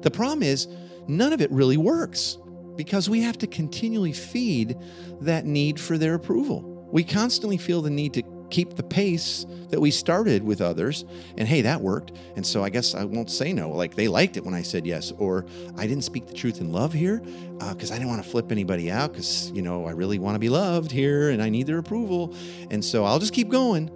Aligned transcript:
The 0.00 0.10
problem 0.10 0.42
is, 0.42 0.68
none 1.06 1.32
of 1.32 1.40
it 1.40 1.50
really 1.50 1.76
works 1.76 2.38
because 2.76 3.10
we 3.10 3.22
have 3.22 3.36
to 3.38 3.46
continually 3.46 4.12
feed 4.12 4.76
that 5.20 5.44
need 5.44 5.80
for 5.80 5.98
their 5.98 6.14
approval. 6.14 6.88
We 6.92 7.02
constantly 7.04 7.56
feel 7.56 7.82
the 7.82 7.90
need 7.90 8.14
to 8.14 8.22
keep 8.50 8.76
the 8.76 8.82
pace 8.82 9.44
that 9.70 9.80
we 9.80 9.90
started 9.90 10.42
with 10.42 10.60
others. 10.60 11.04
And 11.36 11.46
hey, 11.46 11.62
that 11.62 11.80
worked. 11.80 12.12
And 12.36 12.46
so 12.46 12.64
I 12.64 12.70
guess 12.70 12.94
I 12.94 13.04
won't 13.04 13.30
say 13.30 13.52
no. 13.52 13.70
Like 13.70 13.94
they 13.94 14.08
liked 14.08 14.36
it 14.36 14.44
when 14.44 14.54
I 14.54 14.62
said 14.62 14.86
yes. 14.86 15.12
Or 15.18 15.44
I 15.76 15.86
didn't 15.86 16.04
speak 16.04 16.26
the 16.26 16.34
truth 16.34 16.60
in 16.60 16.72
love 16.72 16.92
here 16.92 17.18
because 17.18 17.90
uh, 17.90 17.94
I 17.94 17.98
didn't 17.98 18.10
want 18.10 18.22
to 18.22 18.28
flip 18.28 18.50
anybody 18.50 18.90
out 18.90 19.12
because, 19.12 19.50
you 19.50 19.62
know, 19.62 19.86
I 19.86 19.90
really 19.90 20.18
want 20.18 20.34
to 20.36 20.38
be 20.38 20.48
loved 20.48 20.90
here 20.90 21.30
and 21.30 21.42
I 21.42 21.48
need 21.48 21.66
their 21.66 21.78
approval. 21.78 22.34
And 22.70 22.84
so 22.84 23.04
I'll 23.04 23.18
just 23.18 23.34
keep 23.34 23.48
going. 23.48 23.90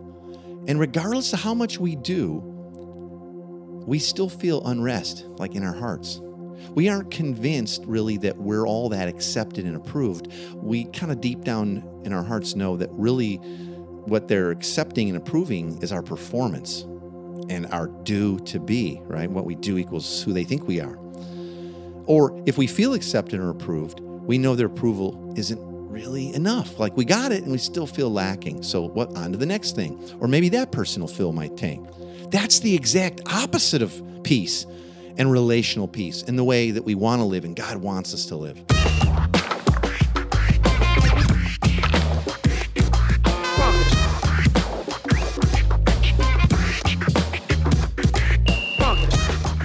And 0.68 0.78
regardless 0.78 1.32
of 1.32 1.40
how 1.40 1.54
much 1.54 1.78
we 1.78 1.96
do, 1.96 2.51
we 3.86 3.98
still 3.98 4.28
feel 4.28 4.64
unrest, 4.66 5.24
like 5.38 5.54
in 5.54 5.62
our 5.62 5.74
hearts. 5.74 6.20
We 6.74 6.88
aren't 6.88 7.10
convinced 7.10 7.84
really 7.86 8.16
that 8.18 8.38
we're 8.38 8.66
all 8.66 8.88
that 8.90 9.08
accepted 9.08 9.64
and 9.64 9.76
approved. 9.76 10.32
We 10.54 10.84
kind 10.84 11.12
of 11.12 11.20
deep 11.20 11.44
down 11.44 12.02
in 12.04 12.12
our 12.12 12.22
hearts 12.22 12.54
know 12.54 12.76
that 12.76 12.88
really 12.92 13.36
what 13.36 14.28
they're 14.28 14.50
accepting 14.50 15.08
and 15.08 15.16
approving 15.16 15.82
is 15.82 15.92
our 15.92 16.02
performance 16.02 16.82
and 17.50 17.66
our 17.66 17.88
do 17.88 18.38
to 18.40 18.58
be, 18.58 19.00
right? 19.04 19.30
What 19.30 19.44
we 19.44 19.54
do 19.54 19.76
equals 19.76 20.22
who 20.22 20.32
they 20.32 20.44
think 20.44 20.66
we 20.66 20.80
are. 20.80 20.98
Or 22.06 22.42
if 22.46 22.58
we 22.58 22.66
feel 22.66 22.94
accepted 22.94 23.40
or 23.40 23.50
approved, 23.50 24.00
we 24.00 24.38
know 24.38 24.54
their 24.54 24.66
approval 24.66 25.34
isn't 25.36 25.60
really 25.60 26.34
enough. 26.34 26.78
Like 26.78 26.96
we 26.96 27.04
got 27.04 27.32
it 27.32 27.42
and 27.42 27.52
we 27.52 27.58
still 27.58 27.86
feel 27.86 28.10
lacking. 28.10 28.62
So 28.62 28.82
what 28.88 29.14
on 29.16 29.32
to 29.32 29.38
the 29.38 29.46
next 29.46 29.76
thing? 29.76 30.00
Or 30.20 30.28
maybe 30.28 30.48
that 30.50 30.72
person 30.72 31.02
will 31.02 31.08
fill 31.08 31.32
my 31.32 31.48
tank. 31.48 31.86
That's 32.32 32.60
the 32.60 32.74
exact 32.74 33.20
opposite 33.26 33.82
of 33.82 34.02
peace 34.22 34.66
and 35.18 35.30
relational 35.30 35.86
peace 35.86 36.22
in 36.22 36.36
the 36.36 36.44
way 36.44 36.70
that 36.70 36.82
we 36.82 36.94
want 36.94 37.20
to 37.20 37.26
live 37.26 37.44
and 37.44 37.54
God 37.54 37.76
wants 37.76 38.14
us 38.14 38.24
to 38.26 38.36
live. 38.36 38.58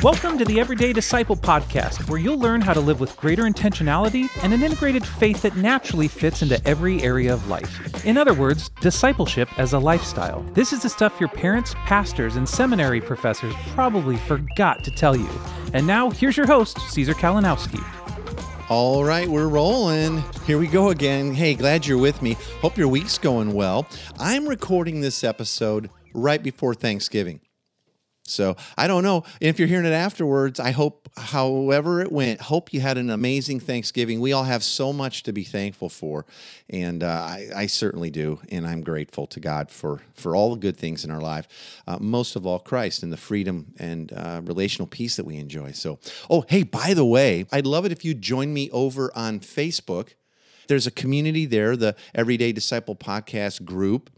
Welcome 0.08 0.38
to 0.38 0.46
the 0.46 0.58
Everyday 0.58 0.94
Disciple 0.94 1.36
podcast, 1.36 2.10
where 2.10 2.18
you'll 2.18 2.40
learn 2.40 2.62
how 2.62 2.72
to 2.72 2.80
live 2.80 3.02
with 3.02 3.18
greater 3.18 3.44
intentionality 3.44 4.30
and 4.42 4.54
an 4.54 4.64
integrated 4.64 5.06
faith 5.06 5.42
that 5.42 5.58
naturally 5.58 6.08
fits 6.08 6.42
into 6.42 6.66
every 6.66 7.02
area 7.04 7.34
of 7.34 7.50
life. 7.50 8.06
In 8.06 8.18
other 8.18 8.34
words, 8.34 8.70
discipleship 8.80 9.50
as 9.60 9.74
a 9.74 9.80
lifestyle. 9.80 10.44
This 10.54 10.72
is 10.72 10.82
the 10.84 10.88
stuff 10.88 11.20
your 11.20 11.28
parents, 11.28 11.74
pastors, 11.80 12.38
and 12.38 12.48
seminary 12.48 13.02
professors 13.02 13.54
probably 13.74 14.16
forgot 14.16 14.82
to 14.86 14.92
tell 14.92 15.14
you. 15.14 15.30
And 15.74 15.86
now, 15.86 16.10
here's 16.10 16.38
your 16.38 16.48
host, 16.48 16.80
Caesar 16.90 17.14
Kalinowski. 17.14 17.84
All 18.70 19.04
right, 19.04 19.28
we're 19.28 19.50
rolling. 19.50 20.24
Here 20.46 20.58
we 20.58 20.68
go 20.68 20.92
again. 20.92 21.34
Hey, 21.34 21.54
glad 21.54 21.86
you're 21.86 21.98
with 21.98 22.22
me. 22.22 22.38
Hope 22.62 22.78
your 22.78 22.88
week's 22.88 23.18
going 23.18 23.52
well. 23.52 23.86
I'm 24.18 24.48
recording 24.48 25.02
this 25.02 25.26
episode 25.26 25.90
right 26.14 26.42
before 26.42 26.74
Thanksgiving. 26.74 27.42
So 28.30 28.56
I 28.78 28.88
don't 28.88 29.04
know 29.04 29.24
if 29.40 29.60
you're 29.60 29.68
hearing 29.68 29.86
it 29.86 29.94
afterwards. 29.94 30.60
I 30.60 30.72
hope, 30.72 31.10
however 31.18 32.02
it 32.02 32.12
went, 32.12 32.42
hope 32.42 32.74
you 32.74 32.82
had 32.82 32.98
an 32.98 33.10
amazing 33.10 33.60
Thanksgiving. 33.60 34.20
We 34.20 34.34
all 34.34 34.44
have 34.44 34.64
so 34.64 34.92
much 34.94 35.24
to 35.24 35.34
be 35.34 35.44
thankful 35.44 35.90
for, 35.90 36.26
and 36.70 37.04
uh, 37.04 37.08
I, 37.08 37.48
I, 37.56 37.66
certainly 37.68 38.10
do. 38.10 38.40
And 38.50 38.68
I'm 38.68 38.82
grateful 38.82 39.28
to 39.28 39.40
God 39.40 39.72
for 39.72 40.02
for 40.14 40.36
all 40.36 40.52
the 40.52 40.60
good 40.60 40.78
things 40.78 41.06
in 41.06 41.12
our 41.12 41.22
life. 41.22 41.48
Uh, 41.88 41.98
most 42.00 42.36
of 42.36 42.46
all, 42.46 42.60
Christ 42.60 43.04
and 43.04 43.12
the 43.12 43.18
freedom 43.18 43.74
and 43.80 44.12
uh, 44.14 44.42
relational 44.44 44.88
peace 44.88 45.16
that 45.16 45.26
we 45.26 45.38
enjoy. 45.38 45.72
So, 45.72 46.00
oh 46.30 46.46
hey, 46.48 46.64
by 46.64 46.94
the 46.94 47.06
way, 47.06 47.46
I'd 47.52 47.66
love 47.66 47.86
it 47.86 47.92
if 47.92 48.04
you 48.04 48.14
join 48.14 48.54
me 48.54 48.70
over 48.72 49.12
on 49.16 49.40
Facebook. 49.40 50.14
There's 50.68 50.86
a 50.86 50.92
community 50.92 51.46
there, 51.46 51.78
the 51.78 51.96
Everyday 52.14 52.52
Disciple 52.52 52.96
Podcast 52.96 53.64
group 53.64 54.10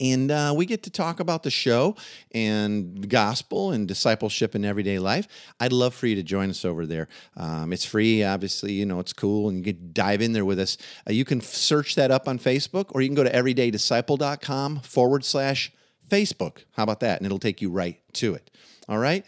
and 0.00 0.30
uh, 0.30 0.54
we 0.56 0.66
get 0.66 0.82
to 0.84 0.90
talk 0.90 1.20
about 1.20 1.42
the 1.42 1.50
show 1.50 1.94
and 2.32 3.08
gospel 3.08 3.72
and 3.72 3.86
discipleship 3.86 4.54
in 4.54 4.64
everyday 4.64 4.98
life. 4.98 5.28
I'd 5.60 5.72
love 5.72 5.94
for 5.94 6.06
you 6.06 6.16
to 6.16 6.22
join 6.22 6.50
us 6.50 6.64
over 6.64 6.86
there. 6.86 7.08
Um, 7.36 7.72
it's 7.72 7.84
free, 7.84 8.24
obviously. 8.24 8.72
You 8.72 8.86
know, 8.86 8.98
it's 9.00 9.12
cool, 9.12 9.48
and 9.48 9.58
you 9.58 9.74
can 9.74 9.90
dive 9.92 10.22
in 10.22 10.32
there 10.32 10.44
with 10.44 10.58
us. 10.58 10.78
Uh, 11.08 11.12
you 11.12 11.24
can 11.24 11.40
search 11.40 11.94
that 11.96 12.10
up 12.10 12.26
on 12.26 12.38
Facebook, 12.38 12.86
or 12.94 13.02
you 13.02 13.08
can 13.08 13.14
go 13.14 13.24
to 13.24 13.32
everydaydisciple.com 13.32 14.80
forward 14.80 15.24
slash 15.24 15.72
Facebook. 16.08 16.64
How 16.72 16.84
about 16.84 17.00
that? 17.00 17.18
And 17.18 17.26
it'll 17.26 17.38
take 17.38 17.60
you 17.60 17.70
right 17.70 18.00
to 18.14 18.34
it. 18.34 18.50
All 18.88 18.98
right. 18.98 19.24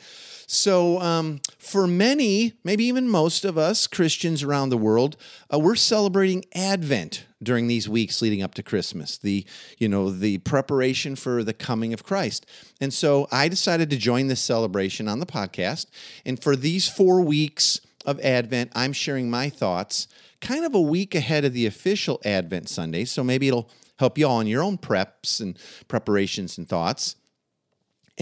So, 0.48 1.00
um, 1.00 1.40
for 1.58 1.86
many, 1.86 2.52
maybe 2.62 2.84
even 2.84 3.08
most 3.08 3.44
of 3.44 3.56
us 3.56 3.86
Christians 3.86 4.42
around 4.42 4.68
the 4.68 4.76
world, 4.76 5.16
uh, 5.52 5.58
we're 5.58 5.76
celebrating 5.76 6.44
Advent 6.54 7.24
during 7.42 7.66
these 7.66 7.88
weeks 7.88 8.22
leading 8.22 8.42
up 8.42 8.54
to 8.54 8.62
Christmas. 8.62 9.18
The 9.18 9.44
you 9.78 9.88
know 9.88 10.10
the 10.10 10.38
preparation 10.38 11.16
for 11.16 11.42
the 11.42 11.52
coming 11.52 11.92
of 11.92 12.04
Christ, 12.04 12.46
and 12.80 12.92
so 12.92 13.28
I 13.30 13.48
decided 13.48 13.90
to 13.90 13.96
join 13.96 14.28
this 14.28 14.40
celebration 14.40 15.08
on 15.08 15.20
the 15.20 15.26
podcast. 15.26 15.86
And 16.24 16.42
for 16.42 16.56
these 16.56 16.88
four 16.88 17.20
weeks 17.20 17.80
of 18.04 18.20
Advent, 18.20 18.72
I'm 18.74 18.92
sharing 18.92 19.30
my 19.30 19.48
thoughts, 19.48 20.08
kind 20.40 20.64
of 20.64 20.74
a 20.74 20.80
week 20.80 21.14
ahead 21.14 21.44
of 21.44 21.52
the 21.52 21.66
official 21.66 22.20
Advent 22.24 22.68
Sunday. 22.68 23.04
So 23.04 23.22
maybe 23.22 23.48
it'll 23.48 23.70
help 23.98 24.18
you 24.18 24.26
all 24.26 24.40
in 24.40 24.46
your 24.46 24.62
own 24.62 24.78
preps 24.78 25.40
and 25.40 25.56
preparations 25.88 26.58
and 26.58 26.68
thoughts. 26.68 27.16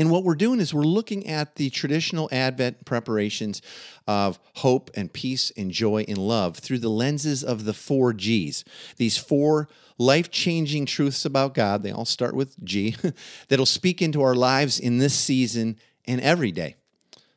And 0.00 0.10
what 0.10 0.24
we're 0.24 0.34
doing 0.34 0.60
is 0.60 0.72
we're 0.72 0.80
looking 0.80 1.26
at 1.26 1.56
the 1.56 1.68
traditional 1.68 2.30
Advent 2.32 2.86
preparations 2.86 3.60
of 4.06 4.38
hope 4.54 4.90
and 4.94 5.12
peace 5.12 5.52
and 5.58 5.70
joy 5.70 6.06
and 6.08 6.16
love 6.16 6.56
through 6.56 6.78
the 6.78 6.88
lenses 6.88 7.44
of 7.44 7.66
the 7.66 7.74
four 7.74 8.14
G's. 8.14 8.64
These 8.96 9.18
four 9.18 9.68
life 9.98 10.30
changing 10.30 10.86
truths 10.86 11.26
about 11.26 11.52
God, 11.52 11.82
they 11.82 11.90
all 11.90 12.06
start 12.06 12.34
with 12.34 12.58
G, 12.64 12.96
that'll 13.48 13.66
speak 13.66 14.00
into 14.00 14.22
our 14.22 14.34
lives 14.34 14.80
in 14.80 14.96
this 14.96 15.12
season 15.12 15.76
and 16.06 16.18
every 16.22 16.50
day. 16.50 16.76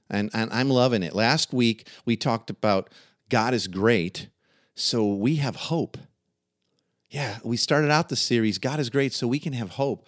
And, 0.09 0.30
and 0.34 0.50
I'm 0.53 0.69
loving 0.69 1.03
it. 1.03 1.13
Last 1.13 1.51
week, 1.51 1.90
we 2.06 2.16
talked 2.16 2.50
about 2.50 2.90
God 3.28 3.53
is 3.53 3.68
great, 3.68 4.30
so 4.74 5.06
we 5.06 5.35
have 5.35 5.57
hope. 5.57 5.97
Yeah, 7.09 7.40
we 7.44 7.57
started 7.57 7.91
out 7.91 8.07
the 8.07 8.16
series, 8.16 8.57
God 8.57 8.80
is 8.80 8.90
great, 8.90 9.12
so 9.12 9.28
we 9.28 9.40
can 9.40 9.51
have 9.51 9.72
hope 9.72 10.07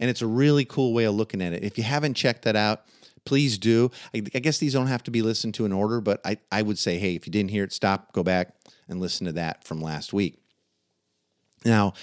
and 0.00 0.10
it's 0.10 0.22
a 0.22 0.26
really 0.26 0.64
cool 0.64 0.92
way 0.92 1.04
of 1.04 1.14
looking 1.14 1.42
at 1.42 1.52
it. 1.52 1.62
If 1.62 1.78
you 1.78 1.84
haven't 1.84 2.14
checked 2.14 2.42
that 2.42 2.56
out, 2.56 2.84
please 3.24 3.58
do. 3.58 3.90
I, 4.14 4.22
I, 4.34 4.38
guess 4.38 4.58
these 4.58 4.72
don't 4.72 4.86
have 4.86 5.02
to 5.04 5.10
be 5.10 5.20
listened 5.20 5.54
to 5.54 5.64
in 5.64 5.72
order, 5.72 6.00
but 6.00 6.20
I, 6.24 6.38
I 6.50 6.62
would 6.62 6.78
say, 6.78 6.98
hey, 6.98 7.14
if 7.14 7.26
you 7.26 7.32
didn't 7.32 7.50
hear 7.50 7.64
it, 7.64 7.72
stop, 7.72 8.12
go 8.12 8.22
back 8.22 8.54
and 8.88 9.00
listen 9.00 9.26
to 9.26 9.32
that 9.32 9.64
from 9.64 9.80
last 9.80 10.12
week. 10.12 10.38
Now, 11.64 11.94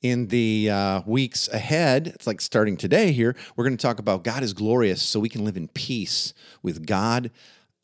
in 0.00 0.28
the 0.28 0.70
uh, 0.70 1.02
weeks 1.04 1.48
ahead, 1.48 2.06
it's 2.14 2.26
like 2.26 2.40
starting 2.40 2.76
today 2.76 3.10
here, 3.10 3.34
we're 3.56 3.64
going 3.64 3.76
to 3.76 3.82
talk 3.82 3.98
about 3.98 4.22
God 4.22 4.42
is 4.42 4.52
glorious 4.52 5.02
so 5.02 5.18
we 5.18 5.28
can 5.28 5.44
live 5.44 5.56
in 5.56 5.68
peace 5.68 6.32
with 6.62 6.86
God 6.86 7.32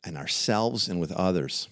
and 0.03 0.17
ourselves 0.17 0.87
and 0.87 0.99
with 0.99 1.11
others. 1.11 1.67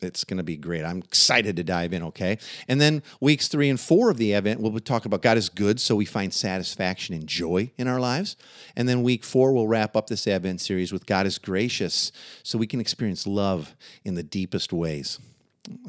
It's 0.00 0.22
going 0.24 0.36
to 0.38 0.44
be 0.44 0.56
great. 0.56 0.84
I'm 0.84 0.98
excited 0.98 1.56
to 1.56 1.64
dive 1.64 1.92
in, 1.92 2.02
okay? 2.04 2.38
And 2.68 2.80
then 2.80 3.02
weeks 3.20 3.48
three 3.48 3.68
and 3.68 3.80
four 3.80 4.10
of 4.10 4.16
the 4.16 4.34
Advent, 4.34 4.60
we'll 4.60 4.78
talk 4.78 5.04
about 5.04 5.22
God 5.22 5.36
is 5.36 5.48
good, 5.48 5.80
so 5.80 5.96
we 5.96 6.04
find 6.04 6.32
satisfaction 6.32 7.14
and 7.14 7.26
joy 7.26 7.72
in 7.76 7.88
our 7.88 7.98
lives. 7.98 8.36
And 8.76 8.88
then 8.88 9.02
week 9.02 9.24
four, 9.24 9.52
we'll 9.52 9.66
wrap 9.66 9.96
up 9.96 10.06
this 10.06 10.28
Advent 10.28 10.60
series 10.60 10.92
with 10.92 11.06
God 11.06 11.26
is 11.26 11.38
gracious, 11.38 12.12
so 12.42 12.58
we 12.58 12.66
can 12.66 12.80
experience 12.80 13.26
love 13.26 13.74
in 14.04 14.14
the 14.14 14.22
deepest 14.22 14.72
ways. 14.72 15.18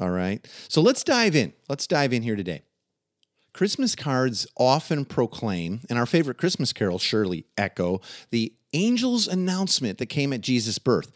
All 0.00 0.10
right? 0.10 0.46
So 0.68 0.80
let's 0.80 1.04
dive 1.04 1.36
in. 1.36 1.52
Let's 1.68 1.86
dive 1.86 2.12
in 2.12 2.22
here 2.22 2.36
today. 2.36 2.62
Christmas 3.52 3.94
cards 3.94 4.46
often 4.56 5.04
proclaim, 5.04 5.80
and 5.88 5.98
our 5.98 6.06
favorite 6.06 6.38
Christmas 6.38 6.72
carols 6.72 7.02
surely 7.02 7.46
echo, 7.56 8.00
the 8.30 8.52
angel's 8.72 9.26
announcement 9.26 9.98
that 9.98 10.06
came 10.06 10.32
at 10.32 10.40
Jesus' 10.40 10.78
birth 10.78 11.12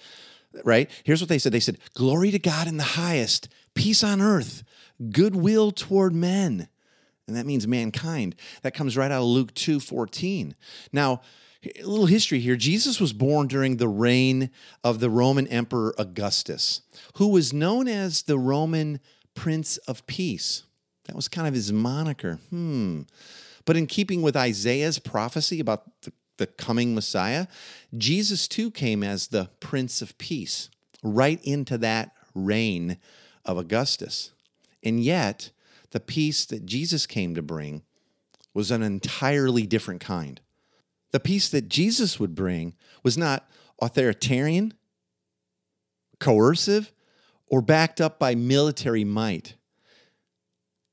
right? 0.65 0.91
Here's 1.05 1.21
what 1.21 1.29
they 1.29 1.39
said 1.39 1.53
they 1.53 1.61
said, 1.61 1.79
Glory 1.95 2.31
to 2.31 2.39
God 2.39 2.69
in 2.69 2.77
the 2.77 2.83
highest, 2.83 3.49
peace 3.75 4.05
on 4.05 4.21
earth, 4.21 4.63
goodwill 5.11 5.73
toward 5.73 6.15
men. 6.15 6.69
And 7.27 7.37
that 7.37 7.47
means 7.47 7.67
mankind. 7.67 8.37
That 8.63 8.75
comes 8.75 8.97
right 8.97 9.11
out 9.11 9.23
of 9.23 9.29
Luke 9.29 9.55
2 9.55 9.81
14. 9.81 10.55
Now, 10.93 11.23
a 11.65 11.87
little 11.87 12.07
history 12.07 12.41
here. 12.41 12.57
Jesus 12.57 13.01
was 13.01 13.13
born 13.13 13.49
during 13.49 13.77
the 13.77 13.89
reign 13.89 14.51
of 14.83 15.01
the 15.01 15.09
Roman 15.09 15.47
Emperor 15.49 15.95
Augustus, 15.97 16.83
who 17.17 17.29
was 17.29 17.53
known 17.53 17.89
as 17.89 18.23
the 18.23 18.39
Roman 18.39 19.01
Prince 19.35 19.79
of 19.79 20.07
Peace. 20.07 20.65
That 21.07 21.17
was 21.17 21.29
kind 21.29 21.49
of 21.49 21.55
his 21.55 21.73
moniker. 21.73 22.39
Hmm. 22.51 23.03
But 23.65 23.77
in 23.77 23.87
keeping 23.87 24.21
with 24.21 24.37
Isaiah's 24.37 24.99
prophecy 24.99 25.59
about 25.59 26.03
the 26.03 26.13
the 26.37 26.47
coming 26.47 26.95
Messiah, 26.95 27.47
Jesus 27.97 28.49
too 28.49 28.71
came 28.71 29.03
as 29.03 29.29
the 29.29 29.51
Prince 29.61 30.03
of 30.03 30.17
Peace, 30.19 30.69
right 31.03 31.43
into 31.45 31.79
that 31.79 32.13
reign 32.35 32.99
of 33.45 33.57
Augustus. 33.57 34.33
And 34.83 35.03
yet, 35.03 35.51
the 35.91 36.01
peace 36.01 36.45
that 36.47 36.67
Jesus 36.67 37.07
came 37.07 37.35
to 37.35 37.43
bring 37.43 37.83
was 38.53 38.71
an 38.71 38.83
entirely 38.83 39.67
different 39.67 40.01
kind. 40.01 40.41
The 41.13 41.21
peace 41.21 41.49
that 41.51 41.69
Jesus 41.69 42.19
would 42.19 42.35
bring 42.35 42.75
was 43.03 43.17
not 43.17 43.49
authoritarian, 43.81 44.75
coercive, 46.19 46.93
or 47.47 47.61
backed 47.61 48.01
up 48.01 48.19
by 48.19 48.35
military 48.35 49.05
might. 49.05 49.55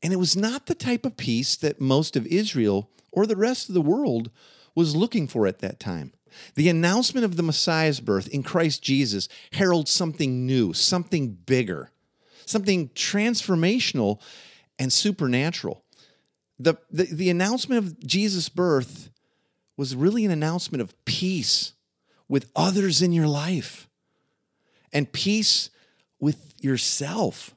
And 0.04 0.14
it 0.14 0.18
was 0.18 0.36
not 0.36 0.66
the 0.66 0.76
type 0.76 1.06
of 1.06 1.18
peace 1.18 1.56
that 1.58 1.82
most 1.82 2.16
of 2.16 2.28
Israel 2.28 2.90
or 3.12 3.26
the 3.26 3.36
rest 3.36 3.70
of 3.70 3.76
the 3.76 3.82
world 3.82 4.30
was 4.76 4.96
looking 4.96 5.28
for 5.28 5.48
at 5.48 5.60
that 5.60 5.80
time. 5.80 6.14
The 6.56 6.70
announcement 6.70 7.26
of 7.26 7.36
the 7.36 7.44
Messiah's 7.44 8.00
birth 8.00 8.28
in 8.30 8.44
Christ 8.44 8.82
Jesus 8.82 9.28
heralds 9.52 9.92
something 9.92 10.46
new, 10.46 10.74
something 10.74 11.34
bigger, 11.34 11.92
something 12.46 12.90
transformational 12.90 14.22
and 14.80 14.92
supernatural. 14.92 15.84
The, 16.58 16.76
the, 16.90 17.04
the 17.04 17.30
announcement 17.30 17.84
of 17.84 18.00
Jesus' 18.00 18.50
birth 18.50 19.10
was 19.78 19.96
really 19.96 20.26
an 20.26 20.32
announcement 20.32 20.82
of 20.82 20.94
peace 21.06 21.74
with 22.28 22.50
others 22.56 23.02
in 23.02 23.12
your 23.12 23.28
life 23.28 23.90
and 24.94 25.12
peace 25.12 25.70
with 26.20 26.54
yourself 26.62 27.56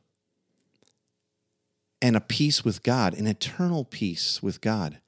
and 2.01 2.17
a 2.17 2.21
peace 2.21 2.65
with 2.65 2.83
God, 2.83 3.15
an 3.15 3.27
eternal 3.27 3.85
peace 3.85 4.43
with 4.43 4.61
God. 4.61 4.99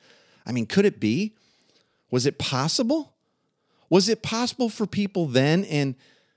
I 0.47 0.53
mean, 0.53 0.67
could 0.67 0.85
it 0.85 1.01
be? 1.01 1.35
Was 2.11 2.27
it 2.27 2.39
possible? 2.39 3.15
Was 3.91 4.09
it 4.09 4.23
possible 4.23 4.69
for 4.69 4.87
people 4.87 5.27
then? 5.27 5.65
And 5.65 5.95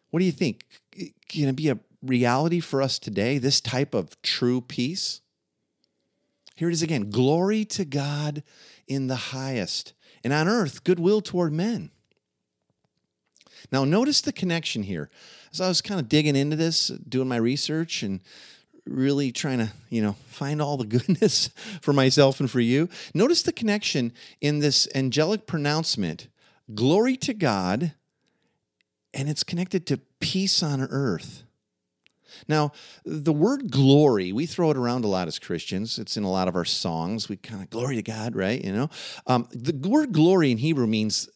what 0.09 0.19
do 0.19 0.25
you 0.25 0.31
think? 0.31 0.65
Can 1.27 1.49
it 1.49 1.55
be 1.55 1.69
a 1.69 1.79
reality 2.01 2.59
for 2.59 2.81
us 2.81 2.99
today, 2.99 3.37
this 3.37 3.61
type 3.61 3.93
of 3.93 4.21
true 4.21 4.61
peace? 4.61 5.21
Here 6.55 6.69
it 6.69 6.73
is 6.73 6.81
again 6.81 7.09
glory 7.09 7.63
to 7.65 7.85
God 7.85 8.43
in 8.87 9.07
the 9.07 9.15
highest, 9.15 9.93
and 10.23 10.33
on 10.33 10.47
earth, 10.47 10.83
goodwill 10.83 11.21
toward 11.21 11.53
men. 11.53 11.91
Now, 13.71 13.85
notice 13.85 14.21
the 14.21 14.33
connection 14.33 14.83
here. 14.83 15.09
As 15.53 15.61
I 15.61 15.67
was 15.67 15.81
kind 15.81 15.99
of 15.99 16.09
digging 16.09 16.35
into 16.35 16.55
this, 16.55 16.87
doing 16.87 17.27
my 17.27 17.37
research 17.37 18.03
and 18.03 18.19
really 18.85 19.31
trying 19.31 19.59
to, 19.59 19.69
you 19.89 20.01
know, 20.01 20.13
find 20.27 20.61
all 20.61 20.77
the 20.77 20.85
goodness 20.85 21.47
for 21.81 21.93
myself 21.93 22.39
and 22.39 22.49
for 22.49 22.59
you, 22.59 22.89
notice 23.13 23.41
the 23.43 23.51
connection 23.51 24.13
in 24.41 24.59
this 24.59 24.87
angelic 24.95 25.45
pronouncement 25.45 26.27
glory 26.73 27.17
to 27.17 27.33
God, 27.33 27.93
and 29.13 29.29
it's 29.29 29.43
connected 29.43 29.85
to 29.87 29.99
peace 30.19 30.61
on 30.61 30.81
earth. 30.81 31.43
Now, 32.47 32.71
the 33.05 33.33
word 33.33 33.71
glory, 33.71 34.31
we 34.31 34.45
throw 34.45 34.71
it 34.71 34.77
around 34.77 35.03
a 35.03 35.07
lot 35.07 35.27
as 35.27 35.39
Christians. 35.39 35.99
It's 35.99 36.15
in 36.15 36.23
a 36.23 36.31
lot 36.31 36.47
of 36.47 36.55
our 36.55 36.65
songs. 36.65 37.27
We 37.27 37.37
kind 37.37 37.61
of 37.61 37.69
glory 37.69 37.95
to 37.95 38.01
God, 38.01 38.35
right? 38.35 38.63
You 38.63 38.71
know, 38.71 38.89
um, 39.27 39.47
the 39.51 39.89
word 39.89 40.13
glory 40.13 40.51
in 40.51 40.57
Hebrew 40.57 40.87
means 40.87 41.27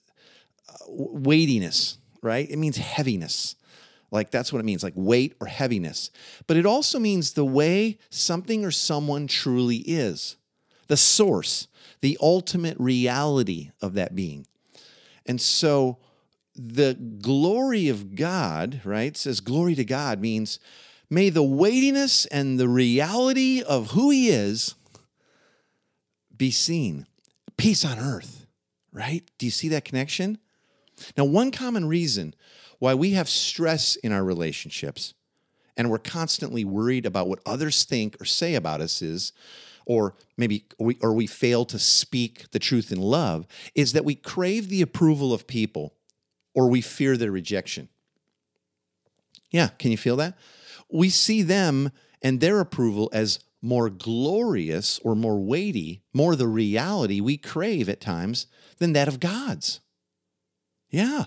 uh, 0.69 0.75
weightiness, 0.87 1.97
right? 2.21 2.49
It 2.49 2.57
means 2.57 2.77
heaviness. 2.77 3.55
Like 4.13 4.29
that's 4.29 4.53
what 4.53 4.59
it 4.59 4.65
means, 4.65 4.83
like 4.83 4.93
weight 4.95 5.35
or 5.41 5.47
heaviness. 5.47 6.11
But 6.45 6.55
it 6.55 6.67
also 6.67 6.99
means 6.99 7.33
the 7.33 7.43
way 7.43 7.97
something 8.11 8.63
or 8.63 8.69
someone 8.69 9.25
truly 9.25 9.77
is, 9.77 10.37
the 10.87 10.95
source, 10.95 11.67
the 12.01 12.15
ultimate 12.21 12.79
reality 12.79 13.71
of 13.81 13.95
that 13.95 14.13
being. 14.13 14.45
And 15.25 15.41
so 15.41 15.97
the 16.55 16.93
glory 16.93 17.89
of 17.89 18.15
God, 18.15 18.81
right, 18.83 19.17
says 19.17 19.39
glory 19.39 19.73
to 19.73 19.83
God 19.83 20.21
means 20.21 20.59
may 21.09 21.31
the 21.31 21.41
weightiness 21.41 22.27
and 22.27 22.59
the 22.59 22.69
reality 22.69 23.63
of 23.63 23.91
who 23.91 24.11
he 24.11 24.29
is 24.29 24.75
be 26.37 26.51
seen. 26.51 27.07
Peace 27.57 27.83
on 27.83 27.97
earth, 27.97 28.45
right? 28.91 29.23
Do 29.39 29.47
you 29.47 29.51
see 29.51 29.69
that 29.69 29.85
connection? 29.85 30.37
Now, 31.17 31.25
one 31.25 31.49
common 31.49 31.87
reason 31.87 32.35
why 32.79 32.93
we 32.93 33.11
have 33.11 33.29
stress 33.29 33.95
in 33.97 34.11
our 34.11 34.23
relationships 34.23 35.13
and 35.75 35.89
we're 35.89 35.97
constantly 35.97 36.63
worried 36.63 37.05
about 37.05 37.27
what 37.27 37.39
others 37.45 37.83
think 37.83 38.15
or 38.21 38.25
say 38.25 38.55
about 38.55 38.81
us 38.81 39.01
is 39.01 39.33
or 39.85 40.15
maybe 40.37 40.65
we, 40.79 40.97
or 41.01 41.13
we 41.13 41.27
fail 41.27 41.65
to 41.65 41.79
speak 41.79 42.49
the 42.51 42.59
truth 42.59 42.91
in 42.91 43.01
love 43.01 43.45
is 43.75 43.93
that 43.93 44.05
we 44.05 44.15
crave 44.15 44.69
the 44.69 44.81
approval 44.81 45.33
of 45.33 45.47
people 45.47 45.93
or 46.53 46.69
we 46.69 46.81
fear 46.81 47.17
their 47.17 47.31
rejection. 47.31 47.89
Yeah, 49.51 49.69
can 49.79 49.91
you 49.91 49.97
feel 49.97 50.15
that? 50.17 50.37
We 50.89 51.09
see 51.09 51.41
them 51.41 51.91
and 52.21 52.39
their 52.39 52.59
approval 52.59 53.09
as 53.13 53.39
more 53.61 53.89
glorious 53.89 54.99
or 55.03 55.15
more 55.15 55.39
weighty, 55.39 56.01
more 56.13 56.35
the 56.35 56.47
reality 56.47 57.21
we 57.21 57.37
crave 57.37 57.87
at 57.89 58.01
times 58.01 58.47
than 58.77 58.93
that 58.93 59.07
of 59.07 59.19
God's. 59.19 59.79
Yeah, 60.89 61.25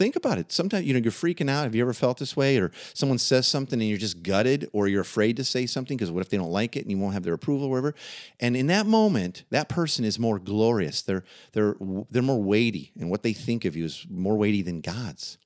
think 0.00 0.16
about 0.16 0.38
it. 0.38 0.50
Sometimes, 0.50 0.86
you 0.86 0.94
know, 0.94 0.98
you're 0.98 1.12
freaking 1.12 1.50
out. 1.50 1.64
Have 1.64 1.74
you 1.74 1.82
ever 1.82 1.92
felt 1.92 2.16
this 2.16 2.34
way? 2.34 2.56
Or 2.56 2.72
someone 2.94 3.18
says 3.18 3.46
something 3.46 3.78
and 3.78 3.86
you're 3.86 3.98
just 3.98 4.22
gutted, 4.22 4.66
or 4.72 4.88
you're 4.88 5.02
afraid 5.02 5.36
to 5.36 5.44
say 5.44 5.66
something 5.66 5.94
because 5.94 6.10
what 6.10 6.22
if 6.22 6.30
they 6.30 6.38
don't 6.38 6.50
like 6.50 6.74
it 6.74 6.80
and 6.80 6.90
you 6.90 6.96
won't 6.96 7.12
have 7.12 7.22
their 7.22 7.34
approval 7.34 7.66
or 7.66 7.70
whatever? 7.70 7.94
And 8.40 8.56
in 8.56 8.66
that 8.68 8.86
moment, 8.86 9.44
that 9.50 9.68
person 9.68 10.06
is 10.06 10.18
more 10.18 10.38
glorious. 10.38 11.02
They're 11.02 11.22
they're 11.52 11.76
they're 12.10 12.22
more 12.22 12.42
weighty, 12.42 12.92
and 12.98 13.10
what 13.10 13.22
they 13.22 13.34
think 13.34 13.66
of 13.66 13.76
you 13.76 13.84
is 13.84 14.06
more 14.08 14.38
weighty 14.38 14.62
than 14.62 14.80
God's. 14.80 15.36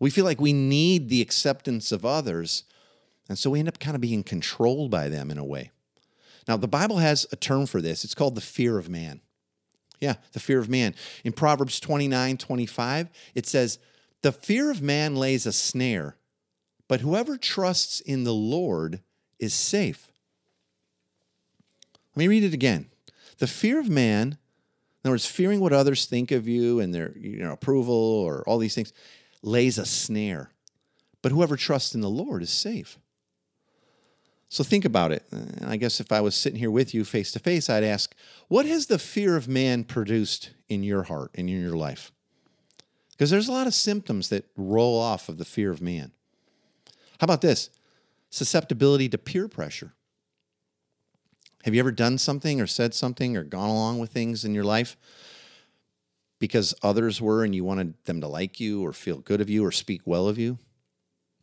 We 0.00 0.10
feel 0.10 0.24
like 0.24 0.40
we 0.40 0.52
need 0.52 1.08
the 1.08 1.22
acceptance 1.22 1.92
of 1.92 2.04
others, 2.04 2.64
and 3.28 3.38
so 3.38 3.50
we 3.50 3.60
end 3.60 3.68
up 3.68 3.78
kind 3.78 3.94
of 3.94 4.00
being 4.00 4.24
controlled 4.24 4.90
by 4.90 5.08
them 5.08 5.30
in 5.30 5.38
a 5.38 5.44
way. 5.44 5.70
Now, 6.48 6.56
the 6.56 6.68
Bible 6.68 6.98
has 6.98 7.26
a 7.30 7.36
term 7.36 7.66
for 7.66 7.80
this. 7.80 8.04
It's 8.04 8.14
called 8.14 8.34
the 8.34 8.40
fear 8.40 8.76
of 8.76 8.88
man. 8.88 9.20
Yeah, 10.04 10.16
the 10.32 10.38
fear 10.38 10.58
of 10.58 10.68
man. 10.68 10.94
In 11.24 11.32
Proverbs 11.32 11.80
29 11.80 12.36
25, 12.36 13.08
it 13.34 13.46
says, 13.46 13.78
The 14.20 14.32
fear 14.32 14.70
of 14.70 14.82
man 14.82 15.16
lays 15.16 15.46
a 15.46 15.52
snare, 15.52 16.18
but 16.88 17.00
whoever 17.00 17.38
trusts 17.38 18.00
in 18.00 18.24
the 18.24 18.34
Lord 18.34 19.00
is 19.38 19.54
safe. 19.54 20.12
Let 22.14 22.20
me 22.20 22.28
read 22.28 22.44
it 22.44 22.52
again. 22.52 22.90
The 23.38 23.46
fear 23.46 23.80
of 23.80 23.88
man, 23.88 24.36
in 25.02 25.06
other 25.06 25.12
words, 25.12 25.24
fearing 25.24 25.60
what 25.60 25.72
others 25.72 26.04
think 26.04 26.32
of 26.32 26.46
you 26.46 26.80
and 26.80 26.94
their 26.94 27.16
you 27.16 27.38
know, 27.38 27.52
approval 27.52 27.94
or 27.94 28.46
all 28.46 28.58
these 28.58 28.74
things, 28.74 28.92
lays 29.40 29.78
a 29.78 29.86
snare. 29.86 30.50
But 31.22 31.32
whoever 31.32 31.56
trusts 31.56 31.94
in 31.94 32.02
the 32.02 32.10
Lord 32.10 32.42
is 32.42 32.50
safe. 32.50 32.98
So 34.54 34.62
think 34.62 34.84
about 34.84 35.10
it. 35.10 35.26
I 35.66 35.76
guess 35.76 35.98
if 35.98 36.12
I 36.12 36.20
was 36.20 36.36
sitting 36.36 36.60
here 36.60 36.70
with 36.70 36.94
you 36.94 37.04
face 37.04 37.32
to 37.32 37.40
face, 37.40 37.68
I'd 37.68 37.82
ask, 37.82 38.14
what 38.46 38.66
has 38.66 38.86
the 38.86 39.00
fear 39.00 39.36
of 39.36 39.48
man 39.48 39.82
produced 39.82 40.50
in 40.68 40.84
your 40.84 41.02
heart 41.02 41.32
and 41.34 41.50
in 41.50 41.60
your 41.60 41.76
life? 41.76 42.12
Because 43.10 43.30
there's 43.30 43.48
a 43.48 43.52
lot 43.52 43.66
of 43.66 43.74
symptoms 43.74 44.28
that 44.28 44.44
roll 44.56 44.96
off 44.96 45.28
of 45.28 45.38
the 45.38 45.44
fear 45.44 45.72
of 45.72 45.82
man. 45.82 46.12
How 47.18 47.24
about 47.24 47.40
this? 47.40 47.68
Susceptibility 48.30 49.08
to 49.08 49.18
peer 49.18 49.48
pressure. 49.48 49.92
Have 51.64 51.74
you 51.74 51.80
ever 51.80 51.90
done 51.90 52.16
something 52.16 52.60
or 52.60 52.68
said 52.68 52.94
something 52.94 53.36
or 53.36 53.42
gone 53.42 53.70
along 53.70 53.98
with 53.98 54.12
things 54.12 54.44
in 54.44 54.54
your 54.54 54.62
life 54.62 54.96
because 56.38 56.76
others 56.80 57.20
were 57.20 57.42
and 57.42 57.56
you 57.56 57.64
wanted 57.64 57.94
them 58.04 58.20
to 58.20 58.28
like 58.28 58.60
you 58.60 58.86
or 58.86 58.92
feel 58.92 59.18
good 59.18 59.40
of 59.40 59.50
you 59.50 59.64
or 59.64 59.72
speak 59.72 60.02
well 60.04 60.28
of 60.28 60.38
you? 60.38 60.58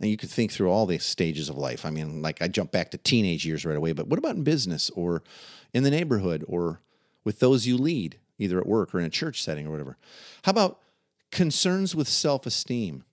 And 0.01 0.09
you 0.09 0.17
could 0.17 0.31
think 0.31 0.51
through 0.51 0.71
all 0.71 0.87
the 0.87 0.97
stages 0.97 1.47
of 1.47 1.57
life. 1.57 1.85
I 1.85 1.91
mean, 1.91 2.23
like 2.23 2.41
I 2.41 2.47
jump 2.47 2.71
back 2.71 2.89
to 2.91 2.97
teenage 2.97 3.45
years 3.45 3.65
right 3.65 3.77
away, 3.77 3.93
but 3.93 4.07
what 4.07 4.17
about 4.17 4.35
in 4.35 4.43
business 4.43 4.89
or 4.95 5.21
in 5.73 5.83
the 5.83 5.91
neighborhood 5.91 6.43
or 6.47 6.81
with 7.23 7.39
those 7.39 7.67
you 7.67 7.77
lead, 7.77 8.17
either 8.39 8.59
at 8.59 8.65
work 8.65 8.95
or 8.95 8.99
in 8.99 9.05
a 9.05 9.11
church 9.11 9.43
setting 9.43 9.67
or 9.67 9.71
whatever? 9.71 9.97
How 10.43 10.49
about 10.49 10.79
concerns 11.29 11.95
with 11.95 12.07
self 12.07 12.47
esteem? 12.47 13.03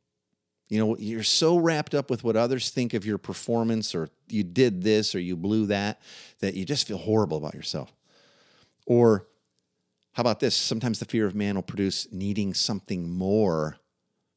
You 0.70 0.78
know, 0.78 0.96
you're 0.98 1.22
so 1.22 1.58
wrapped 1.58 1.94
up 1.94 2.08
with 2.08 2.24
what 2.24 2.36
others 2.36 2.70
think 2.70 2.94
of 2.94 3.04
your 3.04 3.18
performance 3.18 3.94
or 3.94 4.08
you 4.28 4.42
did 4.42 4.82
this 4.82 5.14
or 5.14 5.20
you 5.20 5.36
blew 5.36 5.66
that 5.66 6.00
that 6.40 6.54
you 6.54 6.64
just 6.64 6.86
feel 6.86 6.98
horrible 6.98 7.36
about 7.36 7.54
yourself. 7.54 7.92
Or 8.86 9.26
how 10.12 10.22
about 10.22 10.40
this? 10.40 10.56
Sometimes 10.56 11.00
the 11.00 11.04
fear 11.04 11.26
of 11.26 11.34
man 11.34 11.54
will 11.54 11.62
produce 11.62 12.08
needing 12.10 12.54
something 12.54 13.10
more 13.10 13.76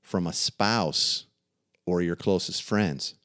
from 0.02 0.28
a 0.28 0.34
spouse 0.34 1.26
or 1.92 2.02
your 2.02 2.16
closest 2.16 2.64
friends. 2.64 3.16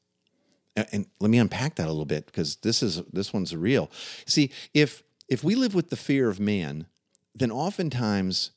And, 0.75 0.87
and 0.91 1.05
let 1.19 1.31
me 1.31 1.37
unpack 1.37 1.75
that 1.75 1.87
a 1.87 1.91
little 1.91 2.05
bit 2.05 2.25
because 2.25 2.57
this 2.57 2.83
is 2.83 3.01
this 3.11 3.33
one's 3.33 3.55
real. 3.55 3.89
See, 4.25 4.51
if 4.73 5.03
if 5.27 5.43
we 5.43 5.55
live 5.55 5.73
with 5.73 5.89
the 5.89 5.95
fear 5.95 6.29
of 6.29 6.39
man, 6.39 6.87
then 7.35 7.51
oftentimes 7.51 8.51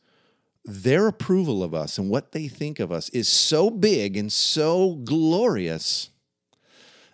their 0.64 1.06
approval 1.06 1.62
of 1.62 1.74
us 1.74 1.98
and 1.98 2.10
what 2.10 2.32
they 2.32 2.46
think 2.46 2.80
of 2.80 2.92
us 2.92 3.08
is 3.10 3.28
so 3.28 3.70
big 3.70 4.16
and 4.16 4.32
so 4.32 4.96
glorious 5.04 6.10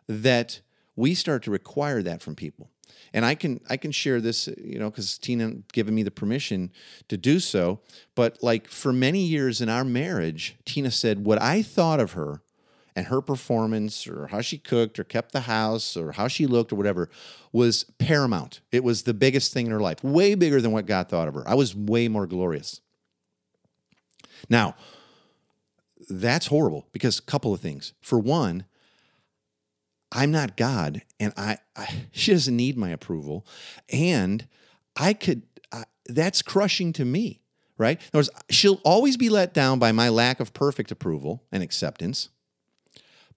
that 0.08 0.60
we 0.96 1.14
start 1.14 1.42
to 1.44 1.50
require 1.50 2.02
that 2.02 2.22
from 2.22 2.34
people. 2.34 2.70
And 3.12 3.24
I 3.24 3.34
can 3.34 3.60
I 3.68 3.76
can 3.76 3.92
share 3.92 4.20
this, 4.20 4.48
you 4.58 4.78
know, 4.78 4.90
because 4.90 5.16
Tina 5.18 5.52
given 5.72 5.94
me 5.94 6.02
the 6.02 6.10
permission 6.10 6.70
to 7.08 7.16
do 7.16 7.40
so. 7.40 7.80
But 8.14 8.42
like 8.42 8.68
for 8.68 8.92
many 8.92 9.20
years 9.20 9.60
in 9.60 9.68
our 9.68 9.84
marriage, 9.84 10.56
Tina 10.64 10.90
said 10.90 11.24
what 11.24 11.40
I 11.40 11.62
thought 11.62 12.00
of 12.00 12.12
her 12.12 12.42
and 12.96 13.06
her 13.06 13.20
performance 13.20 14.08
or 14.08 14.28
how 14.28 14.40
she 14.40 14.56
cooked 14.56 14.98
or 14.98 15.04
kept 15.04 15.32
the 15.32 15.42
house 15.42 15.96
or 15.96 16.12
how 16.12 16.26
she 16.26 16.46
looked 16.46 16.72
or 16.72 16.76
whatever 16.76 17.10
was 17.52 17.84
paramount. 17.98 18.60
It 18.72 18.82
was 18.82 19.02
the 19.02 19.14
biggest 19.14 19.52
thing 19.52 19.66
in 19.66 19.72
her 19.72 19.80
life, 19.80 20.02
way 20.02 20.34
bigger 20.34 20.62
than 20.62 20.72
what 20.72 20.86
God 20.86 21.10
thought 21.10 21.28
of 21.28 21.34
her. 21.34 21.46
I 21.46 21.54
was 21.54 21.76
way 21.76 22.08
more 22.08 22.26
glorious. 22.26 22.80
Now, 24.48 24.74
that's 26.08 26.46
horrible 26.46 26.86
because 26.92 27.18
a 27.18 27.22
couple 27.22 27.52
of 27.52 27.60
things. 27.60 27.92
For 28.00 28.18
one, 28.18 28.64
I'm 30.10 30.30
not 30.30 30.56
God, 30.56 31.02
and 31.20 31.34
I, 31.36 31.58
I 31.76 32.06
she 32.12 32.32
doesn't 32.32 32.56
need 32.56 32.76
my 32.78 32.90
approval, 32.90 33.46
and 33.92 34.46
I 34.96 35.12
could. 35.12 35.42
I, 35.72 35.84
that's 36.06 36.42
crushing 36.42 36.92
to 36.94 37.04
me, 37.04 37.40
right? 37.76 38.00
In 38.12 38.18
words, 38.18 38.30
she'll 38.48 38.80
always 38.84 39.16
be 39.16 39.28
let 39.28 39.52
down 39.52 39.78
by 39.78 39.90
my 39.92 40.08
lack 40.08 40.38
of 40.38 40.54
perfect 40.54 40.92
approval 40.92 41.42
and 41.50 41.62
acceptance, 41.62 42.28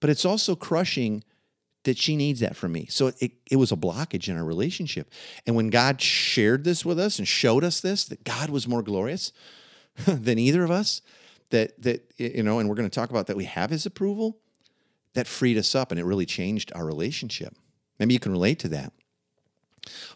but 0.00 0.10
it's 0.10 0.24
also 0.24 0.56
crushing 0.56 1.22
that 1.84 1.96
she 1.96 2.16
needs 2.16 2.40
that 2.40 2.56
from 2.56 2.72
me. 2.72 2.86
So 2.90 3.12
it, 3.20 3.32
it 3.50 3.56
was 3.56 3.72
a 3.72 3.76
blockage 3.76 4.28
in 4.28 4.36
our 4.36 4.44
relationship. 4.44 5.10
And 5.46 5.56
when 5.56 5.70
God 5.70 6.00
shared 6.00 6.64
this 6.64 6.84
with 6.84 6.98
us 6.98 7.18
and 7.18 7.26
showed 7.26 7.64
us 7.64 7.80
this, 7.80 8.04
that 8.06 8.24
God 8.24 8.50
was 8.50 8.68
more 8.68 8.82
glorious 8.82 9.32
than 10.06 10.38
either 10.38 10.62
of 10.62 10.70
us, 10.70 11.00
that 11.50 11.80
that 11.82 12.12
you 12.16 12.42
know, 12.42 12.58
and 12.58 12.68
we're 12.68 12.74
going 12.74 12.88
to 12.88 12.94
talk 12.94 13.10
about 13.10 13.26
that 13.26 13.36
we 13.36 13.44
have 13.44 13.70
his 13.70 13.86
approval, 13.86 14.38
that 15.14 15.26
freed 15.26 15.56
us 15.56 15.74
up 15.74 15.90
and 15.90 15.98
it 15.98 16.04
really 16.04 16.26
changed 16.26 16.70
our 16.74 16.84
relationship. 16.84 17.56
Maybe 17.98 18.14
you 18.14 18.20
can 18.20 18.32
relate 18.32 18.58
to 18.60 18.68
that. 18.68 18.92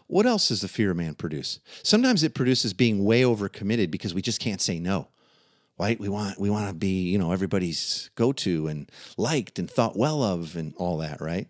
What 0.07 0.25
else 0.25 0.49
does 0.49 0.61
the 0.61 0.67
fear 0.67 0.91
of 0.91 0.97
man 0.97 1.15
produce? 1.15 1.59
Sometimes 1.83 2.23
it 2.23 2.35
produces 2.35 2.73
being 2.73 3.03
way 3.03 3.21
overcommitted 3.21 3.89
because 3.89 4.13
we 4.13 4.21
just 4.21 4.39
can't 4.39 4.61
say 4.61 4.79
no. 4.79 5.07
Right? 5.77 5.99
We 5.99 6.07
want 6.07 6.39
we 6.39 6.49
want 6.49 6.69
to 6.69 6.73
be, 6.73 7.09
you 7.09 7.17
know, 7.17 7.31
everybody's 7.31 8.09
go-to 8.15 8.67
and 8.67 8.89
liked 9.17 9.59
and 9.59 9.69
thought 9.69 9.97
well 9.97 10.23
of 10.23 10.55
and 10.55 10.73
all 10.77 10.97
that, 10.99 11.19
right? 11.19 11.47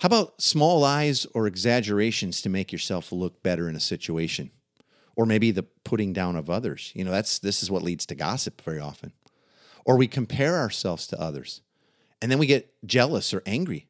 How 0.00 0.06
about 0.06 0.40
small 0.40 0.80
lies 0.80 1.26
or 1.34 1.46
exaggerations 1.46 2.42
to 2.42 2.48
make 2.48 2.72
yourself 2.72 3.10
look 3.10 3.42
better 3.42 3.68
in 3.68 3.76
a 3.76 3.80
situation? 3.80 4.50
Or 5.16 5.26
maybe 5.26 5.50
the 5.50 5.62
putting 5.62 6.12
down 6.12 6.36
of 6.36 6.50
others. 6.50 6.92
You 6.94 7.04
know, 7.04 7.10
that's 7.10 7.38
this 7.38 7.62
is 7.62 7.70
what 7.70 7.82
leads 7.82 8.06
to 8.06 8.14
gossip 8.14 8.60
very 8.60 8.80
often. 8.80 9.12
Or 9.84 9.96
we 9.96 10.06
compare 10.06 10.56
ourselves 10.56 11.06
to 11.08 11.20
others. 11.20 11.60
And 12.20 12.30
then 12.30 12.38
we 12.38 12.46
get 12.46 12.72
jealous 12.86 13.34
or 13.34 13.42
angry, 13.46 13.88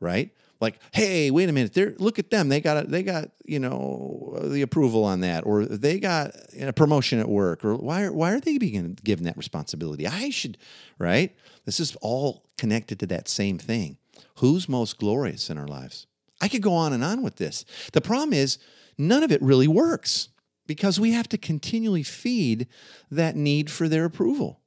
right? 0.00 0.30
Like, 0.60 0.80
hey, 0.92 1.30
wait 1.30 1.48
a 1.48 1.52
minute, 1.52 1.74
They're, 1.74 1.94
look 1.98 2.18
at 2.18 2.30
them. 2.30 2.48
They 2.48 2.60
got 2.60 2.88
they 2.88 3.02
got 3.02 3.30
you 3.44 3.58
know 3.58 4.38
the 4.42 4.62
approval 4.62 5.04
on 5.04 5.20
that, 5.20 5.44
or 5.44 5.64
they 5.66 5.98
got 5.98 6.32
a 6.58 6.72
promotion 6.72 7.18
at 7.18 7.28
work, 7.28 7.64
or 7.64 7.76
why 7.76 8.08
why 8.08 8.32
are 8.32 8.40
they 8.40 8.58
being 8.58 8.98
given 9.04 9.24
that 9.24 9.36
responsibility? 9.36 10.06
I 10.06 10.30
should, 10.30 10.56
right? 10.98 11.34
This 11.64 11.78
is 11.80 11.96
all 12.00 12.44
connected 12.56 12.98
to 13.00 13.06
that 13.06 13.28
same 13.28 13.58
thing. 13.58 13.98
Who's 14.36 14.68
most 14.68 14.98
glorious 14.98 15.50
in 15.50 15.58
our 15.58 15.66
lives? 15.66 16.06
I 16.40 16.48
could 16.48 16.62
go 16.62 16.74
on 16.74 16.92
and 16.92 17.04
on 17.04 17.22
with 17.22 17.36
this. 17.36 17.64
The 17.92 18.00
problem 18.00 18.32
is 18.32 18.58
none 18.98 19.22
of 19.22 19.32
it 19.32 19.42
really 19.42 19.68
works 19.68 20.28
because 20.66 21.00
we 21.00 21.12
have 21.12 21.28
to 21.30 21.38
continually 21.38 22.02
feed 22.02 22.66
that 23.10 23.36
need 23.36 23.70
for 23.70 23.88
their 23.88 24.04
approval. 24.04 24.60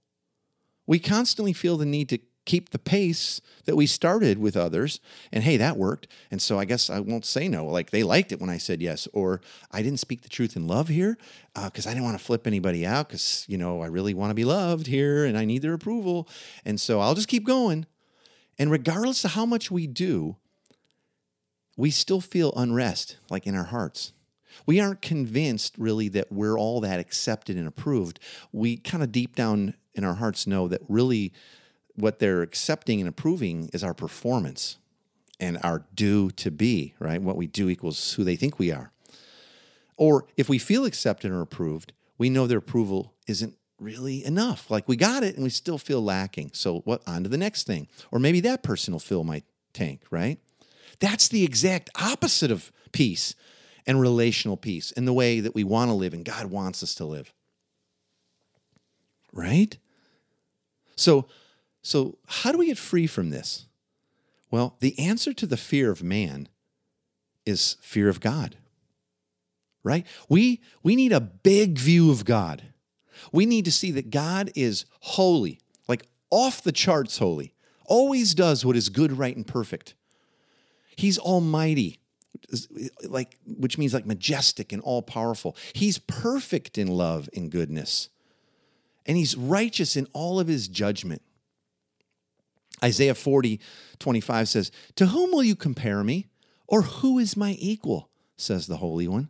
We 0.88 1.00
constantly 1.00 1.54
feel 1.54 1.78
the 1.78 1.86
need 1.86 2.10
to 2.10 2.20
keep 2.50 2.72
the 2.72 2.80
pace 2.80 3.42
that 3.66 3.76
we 3.76 3.86
started 3.86 4.40
with 4.40 4.58
others. 4.58 5.00
And 5.32 5.44
hey, 5.44 5.56
that 5.58 5.78
worked. 5.78 6.08
And 6.32 6.42
so 6.42 6.58
I 6.58 6.66
guess 6.66 6.90
I 6.90 7.00
won't 7.00 7.24
say 7.24 7.48
no. 7.48 7.68
Like 7.68 7.92
they 7.92 8.02
liked 8.02 8.32
it 8.32 8.42
when 8.42 8.50
I 8.50 8.58
said 8.58 8.82
yes, 8.82 9.08
or 9.14 9.40
I 9.72 9.84
didn't 9.84 10.00
speak 10.00 10.24
the 10.24 10.30
truth 10.30 10.56
in 10.56 10.66
love 10.66 10.88
here 10.88 11.20
because 11.54 11.86
uh, 11.86 11.92
I 11.92 11.94
didn't 11.94 12.06
want 12.06 12.18
to 12.18 12.26
flip 12.26 12.48
anybody 12.48 12.88
out 12.88 13.08
because, 13.08 13.46
you 13.48 13.60
know, 13.60 13.84
I 13.84 13.86
really 13.86 14.16
want 14.16 14.32
to 14.32 14.36
be 14.36 14.46
loved 14.46 14.88
here 14.88 15.26
and 15.26 15.38
I 15.38 15.46
need 15.46 15.62
their 15.62 15.76
approval. 15.76 16.28
And 16.66 16.82
so 16.82 17.00
I'll 17.00 17.14
just 17.14 17.28
keep 17.28 17.46
going. 17.46 17.86
And 18.58 18.72
regardless 18.72 19.24
of 19.24 19.34
how 19.34 19.46
much 19.46 19.70
we 19.70 19.86
do, 19.86 20.36
we 21.78 21.92
still 21.92 22.20
feel 22.20 22.52
unrest, 22.56 23.18
like 23.30 23.46
in 23.46 23.56
our 23.56 23.66
hearts. 23.66 24.12
We 24.66 24.80
aren't 24.80 25.04
convinced 25.04 25.76
really 25.78 26.10
that 26.10 26.32
we're 26.32 26.58
all 26.58 26.82
that 26.82 27.00
accepted 27.00 27.58
and 27.58 27.68
approved. 27.68 28.20
We 28.52 28.78
kind 28.78 29.04
of 29.04 29.12
deep 29.12 29.36
down 29.36 29.76
in 29.94 30.04
our 30.04 30.16
hearts 30.16 30.48
know 30.48 30.68
that 30.68 30.82
really 30.90 31.32
what 32.00 32.20
they're 32.20 32.42
accepting 32.42 33.00
and 33.00 33.10
approving 33.10 33.70
is 33.74 33.84
our 33.84 33.94
performance 33.94 34.78
and 35.40 35.58
our 35.64 35.86
do 35.94 36.30
to 36.32 36.52
be, 36.52 36.94
right? 37.00 37.22
What 37.22 37.38
we 37.38 37.48
do 37.48 37.70
equals 37.70 38.14
who 38.14 38.24
they 38.24 38.36
think 38.36 38.60
we 38.60 38.72
are. 38.72 38.92
Or 39.98 40.26
if 40.38 40.50
we 40.50 40.60
feel 40.60 40.86
accepted 40.86 41.32
or 41.32 41.42
approved, 41.42 41.94
we 42.18 42.30
know 42.30 42.48
their 42.48 42.58
approval 42.58 43.14
isn't 43.28 43.56
really 43.80 44.24
enough. 44.26 44.70
Like 44.70 44.88
we 44.88 44.96
got 44.96 45.24
it 45.24 45.36
and 45.36 45.44
we 45.44 45.50
still 45.50 45.78
feel 45.78 46.02
lacking. 46.02 46.52
So 46.54 46.80
what 46.80 47.02
on 47.08 47.24
to 47.24 47.30
the 47.30 47.38
next 47.38 47.66
thing? 47.66 47.88
Or 48.12 48.20
maybe 48.20 48.42
that 48.42 48.64
person 48.64 48.94
will 48.94 49.00
fill 49.00 49.24
my 49.24 49.44
tank, 49.74 50.02
right? 50.12 50.40
That's 51.00 51.28
the 51.28 51.44
exact 51.44 51.90
opposite 51.96 52.52
of 52.52 52.72
peace 52.92 53.36
and 53.88 54.02
relational 54.02 54.58
peace 54.58 54.92
and 54.92 55.08
the 55.08 55.14
way 55.14 55.40
that 55.40 55.56
we 55.56 55.64
want 55.64 55.90
to 55.90 55.96
live 55.96 56.14
and 56.14 56.26
God 56.26 56.48
wants 56.48 56.84
us 56.84 56.94
to 56.96 57.06
live. 57.06 57.34
Right? 59.32 59.78
So 60.96 61.28
so, 61.82 62.18
how 62.28 62.52
do 62.52 62.58
we 62.58 62.68
get 62.68 62.78
free 62.78 63.08
from 63.08 63.30
this? 63.30 63.66
Well, 64.52 64.76
the 64.80 64.98
answer 65.00 65.34
to 65.34 65.46
the 65.46 65.58
fear 65.58 65.92
of 65.92 66.04
man 66.04 66.50
is 67.46 67.78
fear 67.82 68.10
of 68.10 68.20
God. 68.20 68.58
Right? 69.84 70.06
We 70.28 70.62
we 70.84 70.96
need 70.96 71.14
a 71.14 71.22
big 71.22 71.78
view 71.78 72.12
of 72.12 72.26
God. 72.26 72.64
We 73.32 73.46
need 73.46 73.66
to 73.66 73.72
see 73.72 73.92
that 73.92 74.12
God 74.12 74.52
is 74.56 74.86
holy, 75.02 75.60
like 75.88 76.08
off 76.30 76.62
the 76.62 76.72
charts 76.72 77.18
holy. 77.18 77.54
Always 77.86 78.36
does 78.36 78.66
what 78.66 78.76
is 78.76 78.90
good, 78.90 79.18
right 79.18 79.36
and 79.36 79.48
perfect. 79.48 79.96
He's 80.96 81.18
almighty, 81.18 82.00
like 83.08 83.38
which 83.46 83.78
means 83.78 83.94
like 83.94 84.06
majestic 84.06 84.74
and 84.74 84.82
all 84.82 85.02
powerful. 85.02 85.56
He's 85.74 85.98
perfect 85.98 86.78
in 86.78 86.88
love 86.88 87.30
and 87.34 87.50
goodness. 87.50 88.10
And 89.06 89.18
he's 89.18 89.36
righteous 89.36 89.96
in 89.96 90.08
all 90.14 90.40
of 90.40 90.48
his 90.48 90.68
judgment. 90.68 91.22
Isaiah 92.84 93.16
40, 93.16 93.60
25 94.00 94.50
says, 94.50 94.72
To 94.96 95.08
whom 95.08 95.32
will 95.32 95.44
you 95.44 95.56
compare 95.56 96.04
me? 96.04 96.28
Or 96.68 96.84
who 96.84 97.20
is 97.20 97.36
my 97.36 97.56
equal? 97.60 98.10
says 98.38 98.68
the 98.68 98.78
Holy 98.78 99.08
One. 99.08 99.30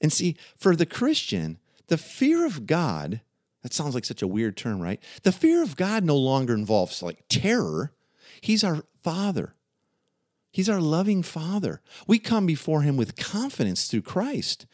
And 0.00 0.12
see, 0.12 0.36
for 0.56 0.74
the 0.74 0.86
Christian, 0.86 1.58
the 1.86 1.98
fear 1.98 2.44
of 2.44 2.66
God, 2.66 3.20
that 3.62 3.72
sounds 3.72 3.94
like 3.94 4.04
such 4.04 4.22
a 4.22 4.26
weird 4.26 4.56
term, 4.56 4.80
right? 4.80 5.00
The 5.22 5.30
fear 5.30 5.62
of 5.62 5.76
God 5.76 6.04
no 6.04 6.16
longer 6.16 6.54
involves 6.54 7.02
like 7.02 7.24
terror. 7.28 7.92
He's 8.40 8.64
our 8.64 8.82
Father. 9.02 9.54
He's 10.50 10.68
our 10.68 10.80
loving 10.80 11.22
Father. 11.22 11.80
We 12.06 12.18
come 12.18 12.44
before 12.44 12.82
Him 12.82 12.96
with 12.96 13.16
confidence 13.16 13.86
through 13.86 14.02
Christ. 14.02 14.66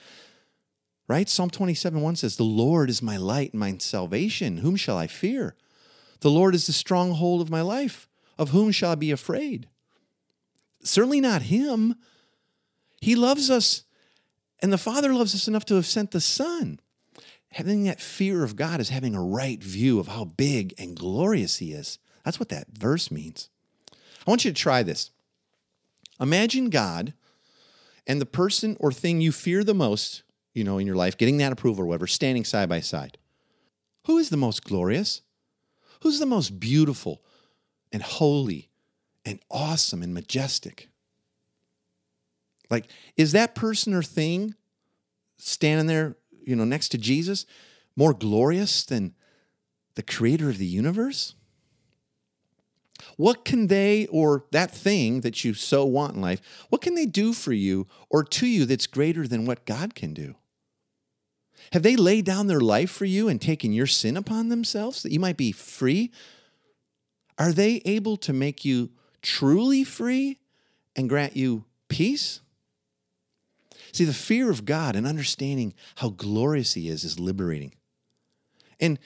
Right? 1.06 1.28
Psalm 1.28 1.50
27 1.50 2.00
1 2.00 2.16
says, 2.16 2.36
The 2.36 2.44
Lord 2.44 2.90
is 2.90 3.02
my 3.02 3.16
light 3.16 3.52
and 3.52 3.60
my 3.60 3.76
salvation. 3.78 4.58
Whom 4.58 4.76
shall 4.76 4.96
I 4.96 5.06
fear? 5.06 5.54
The 6.20 6.30
Lord 6.30 6.54
is 6.54 6.66
the 6.66 6.72
stronghold 6.72 7.40
of 7.40 7.50
my 7.50 7.60
life. 7.60 8.08
Of 8.38 8.50
whom 8.50 8.70
shall 8.70 8.92
I 8.92 8.94
be 8.94 9.10
afraid? 9.10 9.68
Certainly 10.82 11.20
not 11.20 11.42
him. 11.42 11.96
He 13.00 13.16
loves 13.16 13.50
us, 13.50 13.84
and 14.60 14.72
the 14.72 14.78
Father 14.78 15.12
loves 15.12 15.34
us 15.34 15.48
enough 15.48 15.64
to 15.66 15.74
have 15.74 15.86
sent 15.86 16.12
the 16.12 16.20
Son. 16.20 16.80
Having 17.52 17.84
that 17.84 18.00
fear 18.00 18.44
of 18.44 18.56
God 18.56 18.80
is 18.80 18.90
having 18.90 19.14
a 19.14 19.22
right 19.22 19.62
view 19.62 19.98
of 19.98 20.08
how 20.08 20.24
big 20.24 20.74
and 20.78 20.96
glorious 20.96 21.58
He 21.58 21.72
is. 21.72 21.98
That's 22.24 22.38
what 22.38 22.50
that 22.50 22.68
verse 22.78 23.10
means. 23.10 23.48
I 23.92 24.30
want 24.30 24.44
you 24.44 24.50
to 24.50 24.60
try 24.60 24.82
this. 24.82 25.10
Imagine 26.20 26.68
God 26.68 27.14
and 28.06 28.20
the 28.20 28.26
person 28.26 28.76
or 28.80 28.92
thing 28.92 29.20
you 29.20 29.32
fear 29.32 29.64
the 29.64 29.74
most, 29.74 30.22
you 30.52 30.64
know, 30.64 30.78
in 30.78 30.86
your 30.86 30.96
life, 30.96 31.16
getting 31.16 31.38
that 31.38 31.52
approval 31.52 31.84
or 31.84 31.86
whatever, 31.86 32.06
standing 32.06 32.44
side 32.44 32.68
by 32.68 32.80
side. 32.80 33.18
Who 34.06 34.18
is 34.18 34.30
the 34.30 34.36
most 34.36 34.64
glorious? 34.64 35.22
Who's 36.00 36.18
the 36.18 36.26
most 36.26 36.60
beautiful 36.60 37.22
and 37.92 38.02
holy 38.02 38.70
and 39.24 39.40
awesome 39.50 40.02
and 40.02 40.14
majestic? 40.14 40.88
Like, 42.70 42.90
is 43.16 43.32
that 43.32 43.54
person 43.54 43.94
or 43.94 44.02
thing 44.02 44.54
standing 45.36 45.86
there, 45.86 46.16
you 46.44 46.54
know, 46.56 46.64
next 46.64 46.90
to 46.90 46.98
Jesus 46.98 47.46
more 47.96 48.14
glorious 48.14 48.84
than 48.84 49.14
the 49.94 50.02
creator 50.02 50.48
of 50.48 50.58
the 50.58 50.66
universe? 50.66 51.34
What 53.16 53.44
can 53.44 53.66
they 53.66 54.06
or 54.06 54.44
that 54.52 54.70
thing 54.70 55.22
that 55.22 55.44
you 55.44 55.54
so 55.54 55.84
want 55.84 56.14
in 56.14 56.20
life, 56.20 56.40
what 56.68 56.82
can 56.82 56.94
they 56.94 57.06
do 57.06 57.32
for 57.32 57.52
you 57.52 57.86
or 58.08 58.22
to 58.22 58.46
you 58.46 58.64
that's 58.64 58.86
greater 58.86 59.26
than 59.26 59.46
what 59.46 59.66
God 59.66 59.94
can 59.94 60.14
do? 60.14 60.36
Have 61.72 61.82
they 61.82 61.96
laid 61.96 62.24
down 62.24 62.46
their 62.46 62.60
life 62.60 62.90
for 62.90 63.04
you 63.04 63.28
and 63.28 63.40
taken 63.40 63.72
your 63.72 63.86
sin 63.86 64.16
upon 64.16 64.48
themselves 64.48 65.02
that 65.02 65.12
you 65.12 65.20
might 65.20 65.36
be 65.36 65.52
free? 65.52 66.10
Are 67.38 67.52
they 67.52 67.82
able 67.84 68.16
to 68.18 68.32
make 68.32 68.64
you 68.64 68.90
truly 69.22 69.84
free 69.84 70.38
and 70.96 71.08
grant 71.08 71.36
you 71.36 71.64
peace? 71.88 72.40
See, 73.92 74.04
the 74.04 74.12
fear 74.12 74.50
of 74.50 74.64
God 74.64 74.96
and 74.96 75.06
understanding 75.06 75.74
how 75.96 76.10
glorious 76.10 76.74
He 76.74 76.88
is 76.88 77.04
is 77.04 77.18
liberating. 77.18 77.74
And 78.80 78.98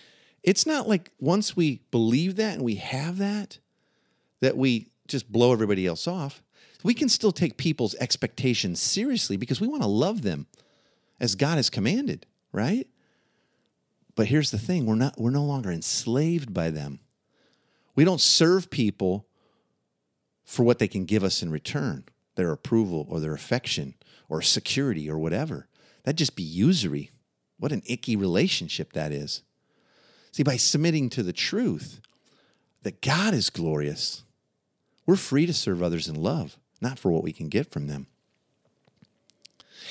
it's 0.42 0.66
not 0.66 0.88
like 0.88 1.11
once 1.21 1.56
we 1.56 1.80
believe 1.90 2.37
that 2.37 2.54
and 2.54 2.62
we 2.62 2.76
have 2.76 3.18
that, 3.18 3.59
that 4.40 4.56
we 4.56 4.88
just 5.06 5.30
blow 5.30 5.52
everybody 5.52 5.87
else 5.87 6.09
off. 6.09 6.42
We 6.82 6.94
can 6.94 7.09
still 7.09 7.32
take 7.32 7.56
people's 7.56 7.94
expectations 7.97 8.80
seriously 8.80 9.37
because 9.37 9.61
we 9.61 9.68
want 9.68 9.82
to 9.82 9.88
love 9.88 10.23
them 10.23 10.47
as 11.21 11.37
God 11.37 11.56
has 11.56 11.71
commanded 11.71 12.26
right? 12.52 12.87
But 14.14 14.26
here's 14.26 14.50
the 14.50 14.59
thing 14.59 14.87
we're, 14.87 14.94
not, 14.94 15.18
we're 15.18 15.30
no 15.30 15.44
longer 15.44 15.71
enslaved 15.71 16.52
by 16.52 16.71
them. 16.71 17.00
We 17.94 18.04
don't 18.04 18.21
serve 18.21 18.71
people 18.71 19.26
for 20.44 20.62
what 20.62 20.78
they 20.78 20.88
can 20.88 21.04
give 21.04 21.25
us 21.25 21.42
in 21.42 21.50
return 21.50 22.04
their 22.35 22.52
approval 22.52 23.06
or 23.11 23.21
their 23.21 23.35
affection 23.35 23.94
or 24.28 24.40
security 24.40 25.09
or 25.09 25.18
whatever. 25.18 25.68
That'd 26.02 26.18
just 26.18 26.35
be 26.35 26.42
usury. 26.42 27.11
What 27.59 27.73
an 27.73 27.82
icky 27.87 28.16
relationship 28.16 28.94
that 28.94 29.12
is. 29.12 29.42
See, 30.32 30.42
by 30.42 30.56
submitting 30.56 31.11
to 31.11 31.23
the 31.23 31.35
truth 31.35 32.00
that 32.82 33.02
God 33.02 33.35
is 33.35 33.50
glorious, 33.50 34.25
we're 35.04 35.16
free 35.16 35.44
to 35.44 35.52
serve 35.52 35.82
others 35.82 36.09
in 36.09 36.14
love, 36.14 36.56
not 36.80 36.99
for 36.99 37.12
what 37.12 37.23
we 37.23 37.32
can 37.32 37.49
get 37.49 37.71
from 37.71 37.87
them. 37.87 38.06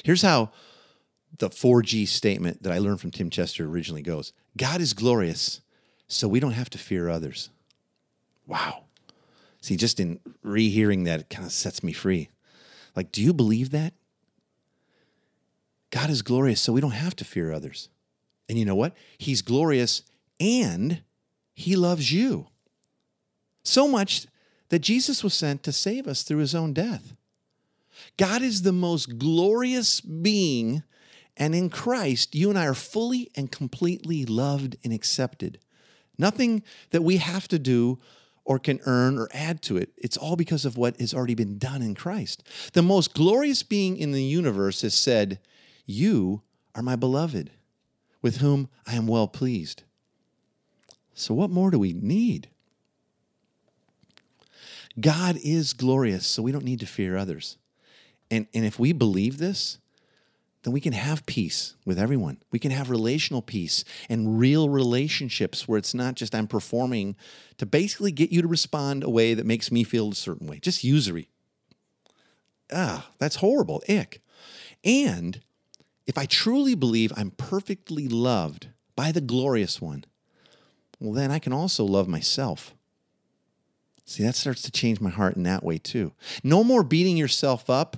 Here's 0.03 0.23
how 0.23 0.51
the 1.37 1.49
4G 1.49 2.07
statement 2.07 2.63
that 2.63 2.73
I 2.73 2.79
learned 2.79 3.01
from 3.01 3.11
Tim 3.11 3.29
Chester 3.29 3.65
originally 3.65 4.01
goes 4.01 4.33
God 4.57 4.81
is 4.81 4.93
glorious, 4.93 5.61
so 6.07 6.27
we 6.27 6.39
don't 6.39 6.51
have 6.51 6.69
to 6.71 6.77
fear 6.77 7.09
others. 7.09 7.49
Wow. 8.45 8.83
See, 9.61 9.77
just 9.77 9.99
in 9.99 10.19
rehearing 10.41 11.03
that, 11.03 11.19
it 11.21 11.29
kind 11.29 11.45
of 11.45 11.51
sets 11.51 11.83
me 11.83 11.93
free. 11.93 12.29
Like, 12.95 13.11
do 13.11 13.21
you 13.21 13.33
believe 13.33 13.71
that? 13.71 13.93
God 15.91 16.09
is 16.09 16.21
glorious, 16.21 16.61
so 16.61 16.73
we 16.73 16.81
don't 16.81 16.91
have 16.91 17.15
to 17.17 17.25
fear 17.25 17.51
others. 17.51 17.89
And 18.49 18.57
you 18.57 18.65
know 18.65 18.75
what? 18.75 18.93
He's 19.17 19.41
glorious 19.41 20.03
and 20.39 21.03
he 21.53 21.75
loves 21.75 22.11
you. 22.11 22.47
So 23.63 23.87
much 23.87 24.25
that 24.69 24.79
Jesus 24.79 25.23
was 25.23 25.33
sent 25.33 25.63
to 25.63 25.71
save 25.71 26.07
us 26.07 26.23
through 26.23 26.39
his 26.39 26.55
own 26.55 26.73
death. 26.73 27.13
God 28.17 28.41
is 28.41 28.61
the 28.61 28.71
most 28.71 29.17
glorious 29.17 30.01
being, 30.01 30.83
and 31.37 31.55
in 31.55 31.69
Christ, 31.69 32.35
you 32.35 32.49
and 32.49 32.57
I 32.59 32.65
are 32.65 32.73
fully 32.73 33.31
and 33.35 33.51
completely 33.51 34.25
loved 34.25 34.75
and 34.83 34.93
accepted. 34.93 35.59
Nothing 36.17 36.63
that 36.91 37.03
we 37.03 37.17
have 37.17 37.47
to 37.49 37.59
do 37.59 37.99
or 38.43 38.59
can 38.59 38.79
earn 38.85 39.17
or 39.17 39.29
add 39.33 39.61
to 39.63 39.77
it. 39.77 39.91
It's 39.97 40.17
all 40.17 40.35
because 40.35 40.65
of 40.65 40.77
what 40.77 40.99
has 40.99 41.13
already 41.13 41.35
been 41.35 41.57
done 41.57 41.81
in 41.81 41.95
Christ. 41.95 42.43
The 42.73 42.81
most 42.81 43.13
glorious 43.13 43.63
being 43.63 43.97
in 43.97 44.11
the 44.11 44.23
universe 44.23 44.81
has 44.81 44.93
said, 44.93 45.39
You 45.85 46.41
are 46.75 46.81
my 46.81 46.95
beloved, 46.95 47.51
with 48.21 48.37
whom 48.37 48.67
I 48.85 48.95
am 48.95 49.07
well 49.07 49.27
pleased. 49.27 49.83
So, 51.13 51.33
what 51.33 51.49
more 51.49 51.71
do 51.71 51.79
we 51.79 51.93
need? 51.93 52.49
God 54.99 55.37
is 55.41 55.73
glorious, 55.73 56.25
so 56.25 56.41
we 56.41 56.51
don't 56.51 56.65
need 56.65 56.79
to 56.81 56.85
fear 56.85 57.15
others. 57.15 57.57
And, 58.29 58.47
and 58.53 58.65
if 58.65 58.79
we 58.79 58.91
believe 58.91 59.37
this, 59.37 59.77
then 60.63 60.73
we 60.73 60.81
can 60.81 60.93
have 60.93 61.25
peace 61.25 61.75
with 61.85 61.97
everyone. 61.97 62.37
We 62.51 62.59
can 62.59 62.71
have 62.71 62.89
relational 62.89 63.41
peace 63.41 63.83
and 64.09 64.39
real 64.39 64.69
relationships 64.69 65.67
where 65.67 65.77
it's 65.77 65.93
not 65.93 66.15
just 66.15 66.35
I'm 66.35 66.47
performing 66.47 67.15
to 67.57 67.65
basically 67.65 68.11
get 68.11 68.31
you 68.31 68.41
to 68.41 68.47
respond 68.47 69.03
a 69.03 69.09
way 69.09 69.33
that 69.33 69.45
makes 69.45 69.71
me 69.71 69.83
feel 69.83 70.11
a 70.11 70.15
certain 70.15 70.47
way, 70.47 70.59
just 70.59 70.83
usury. 70.83 71.29
Ah, 72.71 73.09
that's 73.17 73.37
horrible. 73.37 73.81
Ick. 73.89 74.21
And 74.83 75.41
if 76.05 76.17
I 76.17 76.25
truly 76.25 76.75
believe 76.75 77.11
I'm 77.15 77.31
perfectly 77.31 78.07
loved 78.07 78.67
by 78.95 79.11
the 79.11 79.21
glorious 79.21 79.81
one, 79.81 80.05
well, 80.99 81.13
then 81.13 81.31
I 81.31 81.39
can 81.39 81.53
also 81.53 81.83
love 81.83 82.07
myself. 82.07 82.75
See, 84.05 84.23
that 84.23 84.35
starts 84.35 84.61
to 84.63 84.71
change 84.71 85.01
my 85.01 85.09
heart 85.09 85.35
in 85.35 85.43
that 85.43 85.63
way 85.63 85.77
too. 85.77 86.13
No 86.43 86.63
more 86.63 86.83
beating 86.83 87.17
yourself 87.17 87.69
up 87.69 87.97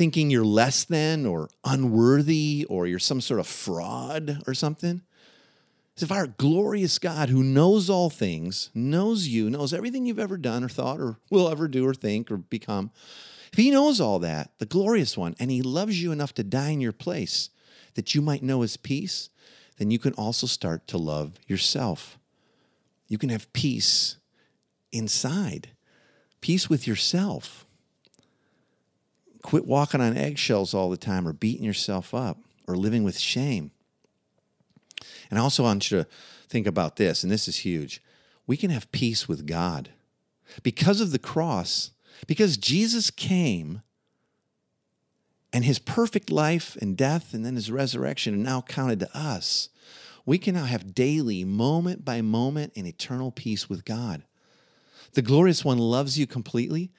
thinking 0.00 0.30
you're 0.30 0.42
less 0.42 0.84
than 0.84 1.26
or 1.26 1.50
unworthy 1.62 2.66
or 2.70 2.86
you're 2.86 2.98
some 2.98 3.20
sort 3.20 3.38
of 3.38 3.46
fraud 3.46 4.42
or 4.46 4.54
something. 4.54 5.02
As 5.94 6.02
if 6.02 6.10
our 6.10 6.26
glorious 6.26 6.98
God, 6.98 7.28
who 7.28 7.44
knows 7.44 7.90
all 7.90 8.08
things, 8.08 8.70
knows 8.72 9.28
you, 9.28 9.50
knows 9.50 9.74
everything 9.74 10.06
you've 10.06 10.18
ever 10.18 10.38
done 10.38 10.64
or 10.64 10.70
thought 10.70 11.00
or 11.00 11.18
will 11.28 11.50
ever 11.50 11.68
do 11.68 11.86
or 11.86 11.92
think 11.92 12.30
or 12.30 12.38
become, 12.38 12.90
if 13.52 13.58
He 13.58 13.70
knows 13.70 14.00
all 14.00 14.18
that, 14.20 14.52
the 14.56 14.64
glorious 14.64 15.18
one, 15.18 15.34
and 15.38 15.50
He 15.50 15.60
loves 15.60 16.02
you 16.02 16.12
enough 16.12 16.32
to 16.36 16.42
die 16.42 16.70
in 16.70 16.80
your 16.80 16.92
place 16.92 17.50
that 17.92 18.14
you 18.14 18.22
might 18.22 18.42
know 18.42 18.62
His 18.62 18.78
peace, 18.78 19.28
then 19.76 19.90
you 19.90 19.98
can 19.98 20.14
also 20.14 20.46
start 20.46 20.86
to 20.86 20.96
love 20.96 21.38
yourself. 21.46 22.18
You 23.06 23.18
can 23.18 23.28
have 23.28 23.52
peace 23.52 24.16
inside, 24.92 25.72
peace 26.40 26.70
with 26.70 26.86
yourself. 26.86 27.66
Quit 29.42 29.66
walking 29.66 30.00
on 30.00 30.16
eggshells 30.16 30.74
all 30.74 30.90
the 30.90 30.96
time 30.96 31.26
or 31.26 31.32
beating 31.32 31.64
yourself 31.64 32.14
up 32.14 32.38
or 32.66 32.76
living 32.76 33.04
with 33.04 33.18
shame. 33.18 33.70
And 35.30 35.38
I 35.38 35.42
also 35.42 35.62
want 35.62 35.90
you 35.90 35.98
to 35.98 36.08
think 36.48 36.66
about 36.66 36.96
this, 36.96 37.22
and 37.22 37.32
this 37.32 37.48
is 37.48 37.58
huge. 37.58 38.02
We 38.46 38.56
can 38.56 38.70
have 38.70 38.90
peace 38.92 39.28
with 39.28 39.46
God. 39.46 39.90
Because 40.62 41.00
of 41.00 41.12
the 41.12 41.18
cross, 41.18 41.92
because 42.26 42.56
Jesus 42.56 43.10
came 43.10 43.82
and 45.52 45.64
his 45.64 45.78
perfect 45.78 46.30
life 46.30 46.76
and 46.80 46.96
death 46.96 47.32
and 47.32 47.44
then 47.44 47.54
his 47.54 47.70
resurrection 47.70 48.34
are 48.34 48.38
now 48.38 48.60
counted 48.62 49.00
to 49.00 49.16
us, 49.16 49.68
we 50.26 50.38
can 50.38 50.54
now 50.54 50.64
have 50.64 50.94
daily, 50.94 51.44
moment 51.44 52.04
by 52.04 52.20
moment, 52.20 52.72
an 52.76 52.86
eternal 52.86 53.30
peace 53.30 53.68
with 53.68 53.84
God. 53.84 54.24
The 55.14 55.22
glorious 55.22 55.64
one 55.64 55.78
loves 55.78 56.18
you 56.18 56.26
completely 56.26 56.90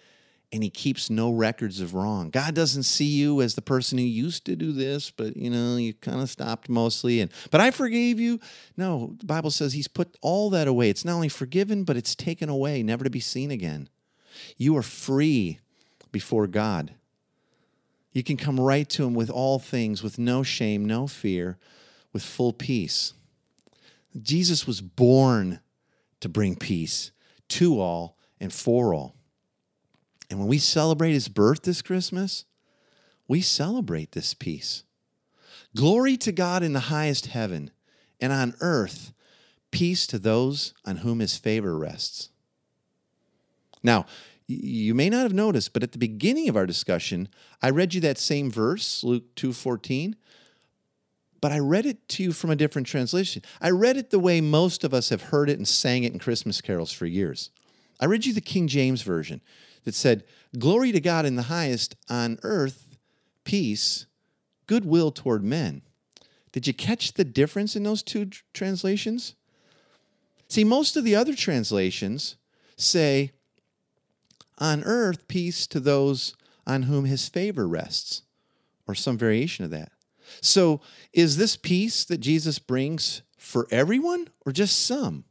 and 0.52 0.64
he 0.64 0.70
keeps 0.70 1.10
no 1.10 1.32
records 1.32 1.80
of 1.80 1.94
wrong. 1.94 2.30
God 2.30 2.54
doesn't 2.54 2.84
see 2.84 3.06
you 3.06 3.42
as 3.42 3.56
the 3.56 3.62
person 3.62 3.98
who 3.98 4.04
used 4.04 4.46
to 4.46 4.56
do 4.56 4.74
this, 4.74 5.10
but 5.10 5.38
you 5.38 5.50
know, 5.50 5.78
you 5.78 5.94
kind 5.94 6.22
of 6.22 6.30
stopped 6.30 6.68
mostly 6.68 7.22
and 7.22 7.32
but 7.52 7.62
I 7.62 7.72
forgave 7.72 8.20
you. 8.20 8.40
No, 8.76 9.16
the 9.18 9.26
Bible 9.26 9.52
says 9.52 9.74
he's 9.74 9.88
put 9.88 10.18
all 10.22 10.50
that 10.50 10.68
away. 10.68 10.90
It's 10.90 11.06
not 11.06 11.16
only 11.16 11.30
forgiven, 11.30 11.84
but 11.84 11.98
it's 11.98 12.16
taken 12.16 12.50
away, 12.50 12.84
never 12.84 13.04
to 13.04 13.10
be 13.10 13.20
seen 13.20 13.52
again. 13.52 13.88
You 14.58 14.76
are 14.78 14.84
free 14.84 15.60
before 16.12 16.48
God. 16.48 16.94
You 18.12 18.24
can 18.24 18.36
come 18.36 18.60
right 18.60 18.90
to 18.90 19.06
him 19.06 19.14
with 19.14 19.30
all 19.30 19.58
things, 19.58 20.04
with 20.04 20.20
no 20.20 20.44
shame, 20.44 20.84
no 20.84 21.08
fear, 21.08 21.58
with 22.12 22.24
full 22.24 22.52
peace. 22.52 23.14
Jesus 24.22 24.68
was 24.68 24.82
born 24.82 25.62
to 26.20 26.28
bring 26.28 26.58
peace 26.58 27.12
to 27.50 27.80
all 27.80 28.18
and 28.40 28.52
for 28.52 28.94
all. 28.94 29.16
And 30.32 30.40
when 30.40 30.48
we 30.48 30.60
celebrate 30.60 31.12
his 31.12 31.28
birth 31.28 31.64
this 31.64 31.82
Christmas, 31.82 32.46
we 33.28 33.42
celebrate 33.42 34.14
this 34.14 34.34
peace. 34.34 34.84
Glory 35.76 36.16
to 36.18 36.32
God 36.32 36.64
in 36.64 36.72
the 36.72 36.80
highest 36.80 37.28
heaven, 37.28 37.70
and 38.22 38.32
on 38.32 38.56
earth, 38.62 39.12
peace 39.72 40.08
to 40.08 40.18
those 40.18 40.74
on 40.86 40.98
whom 40.98 41.20
his 41.20 41.36
favor 41.36 41.78
rests. 41.78 42.30
Now, 43.84 44.06
you 44.48 44.96
may 44.96 45.10
not 45.10 45.24
have 45.24 45.34
noticed, 45.34 45.74
but 45.74 45.84
at 45.84 45.92
the 45.92 45.98
beginning 45.98 46.48
of 46.48 46.56
our 46.56 46.66
discussion, 46.66 47.28
I 47.62 47.70
read 47.70 47.94
you 47.94 48.00
that 48.02 48.18
same 48.18 48.50
verse, 48.50 49.04
Luke 49.04 49.36
2:14, 49.36 50.16
but 51.42 51.52
I 51.52 51.60
read 51.60 51.86
it 51.86 52.08
to 52.10 52.24
you 52.24 52.32
from 52.32 52.52
a 52.52 52.56
different 52.56 52.88
translation. 52.88 53.42
I 53.60 53.72
read 53.72 53.98
it 53.98 54.12
the 54.12 54.20
way 54.20 54.40
most 54.40 54.86
of 54.86 54.94
us 54.94 55.10
have 55.10 55.24
heard 55.24 55.50
it 55.50 55.58
and 55.58 55.68
sang 55.68 56.06
it 56.06 56.14
in 56.14 56.20
Christmas 56.20 56.62
carols 56.62 56.94
for 56.94 57.06
years. 57.06 57.50
I 58.00 58.06
read 58.06 58.26
you 58.26 58.34
the 58.34 58.40
King 58.40 58.70
James 58.70 59.02
version 59.02 59.42
that 59.84 59.96
said, 59.96 60.24
Glory 60.58 60.92
to 60.92 61.00
God 61.00 61.26
in 61.26 61.36
the 61.36 61.44
highest, 61.44 61.96
on 62.10 62.40
earth, 62.44 62.98
peace, 63.44 64.06
goodwill 64.68 65.12
toward 65.12 65.44
men. 65.44 65.82
Did 66.52 66.68
you 66.68 66.74
catch 66.74 67.14
the 67.14 67.24
difference 67.24 67.76
in 67.76 67.84
those 67.84 68.04
two 68.04 68.26
tr- 68.26 68.44
translations? 68.54 69.36
See, 70.50 70.64
most 70.64 70.98
of 70.98 71.04
the 71.04 71.16
other 71.16 71.34
translations 71.34 72.36
say, 72.76 73.32
On 74.58 74.84
earth, 74.84 75.28
peace 75.28 75.66
to 75.68 75.80
those 75.80 76.36
on 76.68 76.84
whom 76.84 77.06
his 77.06 77.30
favor 77.30 77.68
rests, 77.68 78.24
or 78.88 78.96
some 78.96 79.18
variation 79.18 79.66
of 79.66 79.72
that. 79.72 79.92
So, 80.42 80.82
is 81.14 81.38
this 81.38 81.58
peace 81.58 82.06
that 82.06 82.20
Jesus 82.20 82.60
brings 82.60 83.22
for 83.38 83.68
everyone 83.72 84.28
or 84.46 84.52
just 84.52 84.86
some? 84.86 85.26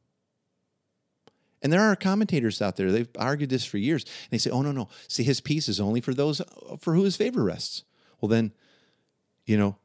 And 1.62 1.72
there 1.72 1.82
are 1.82 1.94
commentators 1.96 2.62
out 2.62 2.76
there, 2.76 2.90
they've 2.90 3.08
argued 3.18 3.50
this 3.50 3.64
for 3.64 3.78
years. 3.78 4.04
And 4.04 4.30
they 4.30 4.38
say, 4.38 4.50
oh, 4.50 4.62
no, 4.62 4.72
no. 4.72 4.88
See, 5.08 5.22
his 5.22 5.40
peace 5.40 5.68
is 5.68 5.80
only 5.80 6.00
for 6.00 6.14
those 6.14 6.40
for 6.80 6.94
who 6.94 7.04
his 7.04 7.16
favor 7.16 7.44
rests. 7.44 7.84
Well, 8.20 8.28
then, 8.28 8.52
you 9.44 9.58
know, 9.58 9.76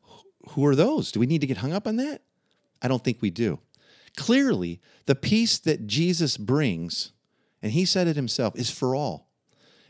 who 0.49 0.65
are 0.65 0.75
those? 0.75 1.11
Do 1.11 1.19
we 1.19 1.25
need 1.25 1.41
to 1.41 1.47
get 1.47 1.57
hung 1.57 1.73
up 1.73 1.87
on 1.87 1.97
that? 1.97 2.21
I 2.81 2.87
don't 2.87 3.03
think 3.03 3.21
we 3.21 3.29
do. 3.29 3.59
Clearly, 4.15 4.79
the 5.05 5.15
peace 5.15 5.57
that 5.59 5.87
Jesus 5.87 6.37
brings, 6.37 7.11
and 7.61 7.71
he 7.71 7.83
said 7.83 8.07
it 8.07 8.15
himself, 8.15 8.55
is 8.55 8.69
for 8.69 8.95
all. 8.95 9.27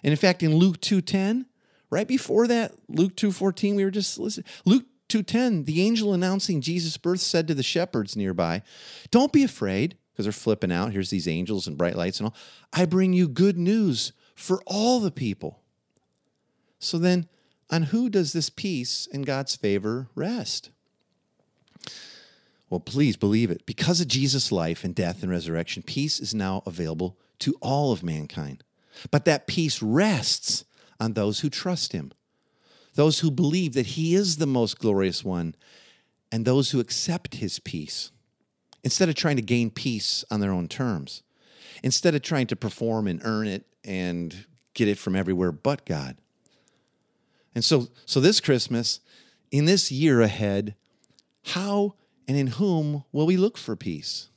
And 0.03 0.11
in 0.11 0.17
fact, 0.17 0.41
in 0.41 0.55
Luke 0.55 0.81
2:10, 0.81 1.45
right 1.89 2.07
before 2.07 2.47
that, 2.47 2.73
Luke 2.87 3.15
2:14, 3.15 3.75
we 3.75 3.83
were 3.83 3.91
just 3.91 4.17
listening. 4.17 4.45
Luke 4.65 4.85
2:10, 5.09 5.65
the 5.65 5.81
angel 5.81 6.13
announcing 6.13 6.61
Jesus' 6.61 6.97
birth 6.97 7.21
said 7.21 7.47
to 7.47 7.53
the 7.53 7.63
shepherds 7.63 8.15
nearby, 8.15 8.63
"Don't 9.11 9.33
be 9.33 9.43
afraid 9.43 9.97
because 10.15 10.25
they're 10.25 10.31
flipping 10.31 10.71
out. 10.71 10.93
Here's 10.93 11.09
these 11.09 11.27
angels 11.27 11.67
and 11.67 11.77
bright 11.77 11.97
lights 11.97 12.21
and 12.21 12.27
all. 12.27 12.35
I 12.71 12.85
bring 12.85 13.11
you 13.11 13.27
good 13.27 13.57
news 13.57 14.13
for 14.33 14.61
all 14.65 15.01
the 15.01 15.11
people. 15.11 15.59
So 16.79 16.97
then, 16.97 17.27
on 17.69 17.83
who 17.83 18.09
does 18.09 18.31
this 18.31 18.49
peace 18.49 19.09
and 19.11 19.25
God's 19.25 19.57
favor 19.57 20.07
rest? 20.15 20.69
Well, 22.69 22.79
please 22.79 23.17
believe 23.17 23.51
it. 23.51 23.65
Because 23.65 23.99
of 23.99 24.07
Jesus' 24.07 24.53
life 24.53 24.85
and 24.85 24.95
death 24.95 25.21
and 25.21 25.29
resurrection, 25.29 25.83
peace 25.83 26.21
is 26.21 26.33
now 26.33 26.63
available 26.65 27.17
to 27.39 27.55
all 27.61 27.91
of 27.91 28.01
mankind. 28.01 28.63
but 29.11 29.25
that 29.25 29.45
peace 29.45 29.81
rests 29.81 30.63
on 31.01 31.13
those 31.13 31.41
who 31.41 31.49
trust 31.49 31.91
him, 31.91 32.13
those 32.93 33.19
who 33.19 33.29
believe 33.29 33.73
that 33.73 33.87
he 33.87 34.15
is 34.15 34.37
the 34.37 34.47
most 34.47 34.79
glorious 34.79 35.21
one, 35.21 35.53
and 36.31 36.45
those 36.45 36.71
who 36.71 36.79
accept 36.79 37.35
his 37.35 37.59
peace 37.59 38.11
instead 38.85 39.09
of 39.09 39.15
trying 39.15 39.35
to 39.35 39.41
gain 39.41 39.71
peace 39.71 40.23
on 40.29 40.39
their 40.39 40.51
own 40.51 40.67
terms, 40.67 41.23
instead 41.83 42.13
of 42.13 42.21
trying 42.21 42.45
to 42.47 42.55
perform 42.55 43.07
and 43.07 43.19
earn 43.25 43.47
it 43.47 43.65
and 43.83 44.45
get 44.75 44.87
it 44.87 44.97
from 44.97 45.15
everywhere 45.15 45.51
but 45.51 45.85
God. 45.85 46.15
And 47.55 47.65
so, 47.65 47.87
so 48.05 48.19
this 48.19 48.39
Christmas, 48.39 48.99
in 49.49 49.65
this 49.65 49.91
year 49.91 50.21
ahead, 50.21 50.75
how 51.45 51.95
and 52.27 52.37
in 52.37 52.47
whom 52.47 53.03
will 53.11 53.25
we 53.25 53.37
look 53.37 53.57
for 53.57 53.75
peace? 53.75 54.29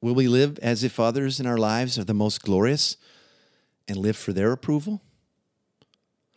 Will 0.00 0.14
we 0.14 0.26
live 0.26 0.58
as 0.60 0.82
if 0.82 0.98
others 0.98 1.38
in 1.38 1.46
our 1.46 1.58
lives 1.58 1.98
are 1.98 2.04
the 2.04 2.14
most 2.14 2.42
glorious 2.42 2.96
and 3.86 3.98
live 3.98 4.16
for 4.16 4.32
their 4.32 4.52
approval? 4.52 5.02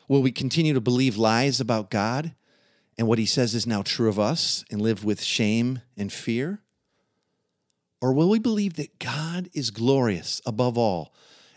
Will 0.10 0.22
we 0.22 0.32
continue 0.32 0.74
to 0.74 0.82
believe 0.82 1.16
lies 1.16 1.62
about 1.62 1.90
God 1.90 2.36
and 2.98 3.08
what 3.08 3.18
he 3.18 3.26
says 3.26 3.56
is 3.56 3.66
now 3.66 3.82
true 3.82 4.10
of 4.10 4.20
us 4.20 4.66
and 4.70 4.82
live 4.82 5.06
with 5.06 5.24
shame 5.24 5.82
and 5.96 6.12
fear? 6.12 6.62
Or 8.06 8.14
will 8.14 8.30
we 8.30 8.38
believe 8.38 8.76
that 8.76 9.00
God 9.00 9.50
is 9.52 9.72
glorious 9.72 10.40
above 10.46 10.78
all 10.78 11.12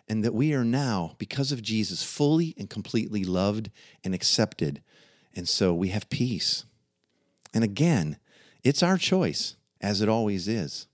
and 0.08 0.24
that 0.24 0.32
we 0.32 0.54
are 0.54 0.64
now, 0.64 1.14
because 1.18 1.52
of 1.52 1.60
Jesus, 1.60 2.02
fully 2.02 2.54
and 2.56 2.70
completely 2.70 3.22
loved 3.22 3.70
and 4.02 4.14
accepted? 4.14 4.80
And 5.36 5.46
so 5.46 5.74
we 5.74 5.88
have 5.88 6.08
peace. 6.08 6.64
And 7.52 7.62
again, 7.62 8.16
it's 8.64 8.82
our 8.82 8.96
choice, 8.96 9.56
as 9.82 10.00
it 10.00 10.08
always 10.08 10.48
is. 10.48 10.86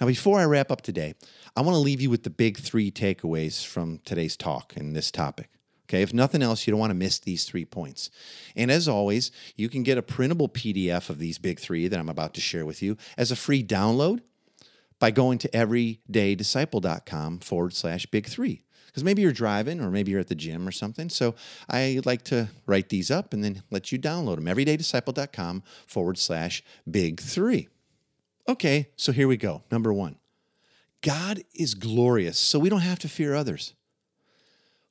Now, 0.00 0.06
before 0.06 0.38
I 0.38 0.44
wrap 0.44 0.70
up 0.70 0.82
today, 0.82 1.14
I 1.56 1.62
want 1.62 1.74
to 1.74 1.80
leave 1.80 2.00
you 2.00 2.08
with 2.08 2.22
the 2.22 2.30
big 2.30 2.56
three 2.56 2.92
takeaways 2.92 3.66
from 3.66 3.98
today's 4.04 4.36
talk 4.36 4.74
and 4.76 4.94
this 4.94 5.10
topic. 5.10 5.50
Okay, 5.88 6.02
if 6.02 6.12
nothing 6.12 6.42
else, 6.42 6.66
you 6.66 6.70
don't 6.70 6.80
want 6.80 6.90
to 6.90 6.94
miss 6.94 7.18
these 7.18 7.44
three 7.44 7.64
points. 7.64 8.10
And 8.54 8.70
as 8.70 8.88
always, 8.88 9.30
you 9.56 9.70
can 9.70 9.82
get 9.82 9.96
a 9.96 10.02
printable 10.02 10.48
PDF 10.48 11.08
of 11.08 11.18
these 11.18 11.38
big 11.38 11.58
three 11.58 11.88
that 11.88 11.98
I'm 11.98 12.10
about 12.10 12.34
to 12.34 12.42
share 12.42 12.66
with 12.66 12.82
you 12.82 12.98
as 13.16 13.30
a 13.30 13.36
free 13.36 13.64
download 13.64 14.20
by 14.98 15.10
going 15.10 15.38
to 15.38 15.48
everydaydisciple.com 15.48 17.38
forward 17.38 17.72
slash 17.72 18.04
big 18.06 18.26
three. 18.26 18.64
Because 18.86 19.02
maybe 19.02 19.22
you're 19.22 19.32
driving 19.32 19.80
or 19.80 19.90
maybe 19.90 20.10
you're 20.10 20.20
at 20.20 20.28
the 20.28 20.34
gym 20.34 20.68
or 20.68 20.72
something. 20.72 21.08
So 21.08 21.34
I 21.70 22.00
like 22.04 22.22
to 22.24 22.48
write 22.66 22.90
these 22.90 23.10
up 23.10 23.32
and 23.32 23.42
then 23.42 23.62
let 23.70 23.90
you 23.90 23.98
download 23.98 24.36
them. 24.36 24.44
Everydaydisciple.com 24.44 25.62
forward 25.86 26.18
slash 26.18 26.62
big 26.90 27.20
three. 27.20 27.68
Okay, 28.46 28.90
so 28.96 29.12
here 29.12 29.28
we 29.28 29.36
go. 29.38 29.62
Number 29.70 29.92
one 29.92 30.16
God 31.00 31.44
is 31.54 31.74
glorious, 31.74 32.38
so 32.38 32.58
we 32.58 32.68
don't 32.68 32.80
have 32.80 32.98
to 33.00 33.08
fear 33.08 33.34
others. 33.34 33.74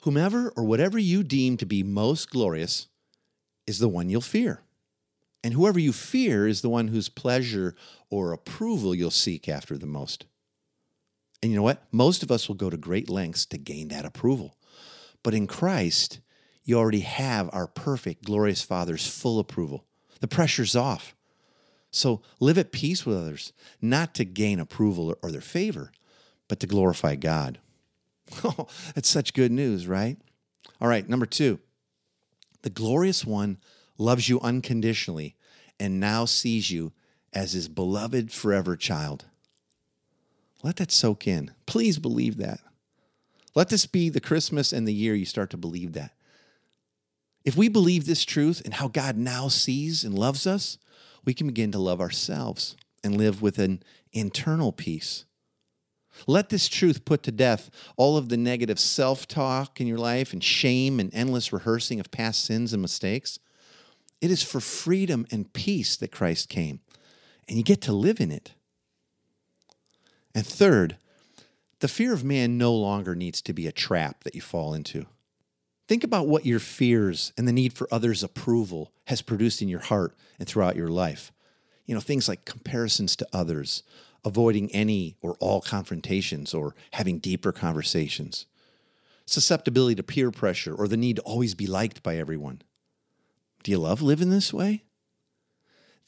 Whomever 0.08 0.54
or 0.56 0.64
whatever 0.64 0.98
you 0.98 1.22
deem 1.22 1.58
to 1.58 1.66
be 1.66 1.84
most 1.84 2.30
glorious 2.30 2.88
is 3.66 3.80
the 3.80 3.90
one 3.90 4.10
you'll 4.10 4.22
fear. 4.22 4.62
And 5.44 5.54
whoever 5.54 5.80
you 5.80 5.92
fear 5.92 6.48
is 6.48 6.62
the 6.62 6.70
one 6.70 6.88
whose 6.88 7.10
pleasure 7.10 7.76
or 8.10 8.32
approval 8.32 8.96
you'll 8.96 9.12
seek 9.12 9.50
after 9.50 9.78
the 9.78 9.86
most. 9.86 10.26
And 11.44 11.52
you 11.52 11.58
know 11.58 11.64
what? 11.64 11.84
Most 11.92 12.24
of 12.24 12.32
us 12.32 12.48
will 12.48 12.56
go 12.56 12.70
to 12.70 12.78
great 12.78 13.10
lengths 13.10 13.46
to 13.48 13.58
gain 13.58 13.90
that 13.90 14.06
approval. 14.06 14.56
But 15.24 15.34
in 15.34 15.46
Christ, 15.46 16.22
you 16.64 16.78
already 16.78 17.02
have 17.02 17.50
our 17.52 17.68
perfect, 17.68 18.24
glorious 18.24 18.62
Father's 18.62 19.06
full 19.06 19.40
approval. 19.40 19.84
The 20.22 20.30
pressure's 20.30 20.74
off. 20.74 21.18
So 21.92 22.22
live 22.40 22.58
at 22.58 22.72
peace 22.72 23.06
with 23.06 23.18
others, 23.18 23.52
not 23.82 24.16
to 24.16 24.24
gain 24.24 24.62
approval 24.62 25.18
or 25.22 25.34
their 25.34 25.42
favor, 25.42 25.92
but 26.48 26.62
to 26.62 26.66
glorify 26.66 27.16
God. 27.16 27.60
Oh, 28.44 28.68
that's 28.96 29.10
such 29.10 29.34
good 29.34 29.52
news, 29.52 29.88
right? 29.88 30.18
All 30.80 30.88
right, 30.88 31.08
number 31.08 31.26
two, 31.26 31.60
the 32.62 32.70
glorious 32.70 33.26
one 33.26 33.58
loves 33.98 34.30
you 34.30 34.40
unconditionally 34.42 35.36
and 35.80 36.00
now 36.00 36.26
sees 36.26 36.72
you 36.72 36.94
as 37.34 37.54
his 37.54 37.68
beloved 37.68 38.32
forever 38.32 38.76
child. 38.76 39.26
Let 40.64 40.78
that 40.78 40.92
soak 40.92 41.28
in. 41.28 41.52
Please 41.66 42.00
believe 42.00 42.38
that. 42.38 42.60
Let 43.56 43.70
this 43.70 43.86
be 43.86 44.10
the 44.10 44.20
Christmas 44.20 44.72
and 44.72 44.88
the 44.88 44.94
year 44.94 45.16
you 45.16 45.26
start 45.26 45.50
to 45.52 45.58
believe 45.58 45.94
that. 45.94 46.12
If 47.46 47.56
we 47.56 47.70
believe 47.70 48.06
this 48.06 48.26
truth 48.26 48.62
and 48.66 48.74
how 48.74 48.88
God 48.88 49.18
now 49.18 49.48
sees 49.48 50.04
and 50.04 50.14
loves 50.14 50.46
us, 50.46 50.78
we 51.26 51.34
can 51.34 51.48
begin 51.48 51.72
to 51.72 51.80
love 51.80 52.02
ourselves 52.02 52.76
and 53.04 53.18
live 53.18 53.42
with 53.42 53.58
an 53.60 53.84
internal 54.12 54.72
peace. 54.72 55.26
Let 56.26 56.50
this 56.50 56.68
truth 56.68 57.06
put 57.06 57.24
to 57.24 57.32
death 57.32 57.70
all 57.96 58.18
of 58.18 58.30
the 58.30 58.38
negative 58.38 58.80
self 58.80 59.28
talk 59.28 59.80
in 59.80 59.88
your 59.88 59.98
life 59.98 60.34
and 60.34 60.44
shame 60.44 61.00
and 61.00 61.14
endless 61.14 61.54
rehearsing 61.54 62.00
of 62.00 62.12
past 62.12 62.44
sins 62.44 62.74
and 62.74 62.82
mistakes. 62.82 63.40
It 64.22 64.32
is 64.32 64.42
for 64.42 64.60
freedom 64.60 65.28
and 65.32 65.52
peace 65.54 65.96
that 65.98 66.12
Christ 66.12 66.50
came, 66.50 66.80
and 67.48 67.58
you 67.58 67.64
get 67.64 67.82
to 67.82 67.94
live 67.94 68.20
in 68.20 68.32
it. 68.32 68.54
And 70.34 70.46
third, 70.46 70.98
the 71.80 71.88
fear 71.88 72.14
of 72.14 72.24
man 72.24 72.58
no 72.58 72.74
longer 72.74 73.16
needs 73.16 73.42
to 73.44 73.54
be 73.54 73.68
a 73.68 73.72
trap 73.72 74.24
that 74.24 74.34
you 74.34 74.42
fall 74.42 74.74
into. 74.74 75.06
Think 75.88 76.04
about 76.04 76.28
what 76.28 76.46
your 76.46 76.60
fears 76.60 77.32
and 77.38 77.48
the 77.48 77.54
need 77.54 77.74
for 77.74 77.88
others' 77.92 78.24
approval 78.24 78.92
has 79.06 79.22
produced 79.22 79.62
in 79.62 79.70
your 79.70 79.80
heart 79.80 80.16
and 80.40 80.48
throughout 80.48 80.76
your 80.76 80.90
life. 80.90 81.32
You 81.88 81.96
know, 81.96 82.02
things 82.02 82.28
like 82.28 82.46
comparisons 82.46 83.16
to 83.16 83.28
others, 83.34 83.82
avoiding 84.24 84.70
any 84.72 85.16
or 85.22 85.36
all 85.40 85.62
confrontations 85.62 86.54
or 86.54 86.76
having 86.92 87.18
deeper 87.18 87.52
conversations, 87.52 88.46
susceptibility 89.26 89.96
to 89.96 90.04
peer 90.04 90.30
pressure 90.30 90.76
or 90.76 90.88
the 90.88 90.98
need 90.98 91.16
to 91.16 91.22
always 91.24 91.56
be 91.56 91.66
liked 91.66 92.04
by 92.04 92.18
everyone. 92.18 92.62
Do 93.64 93.72
you 93.72 93.80
love 93.80 94.02
living 94.02 94.30
this 94.30 94.54
way? 94.54 94.84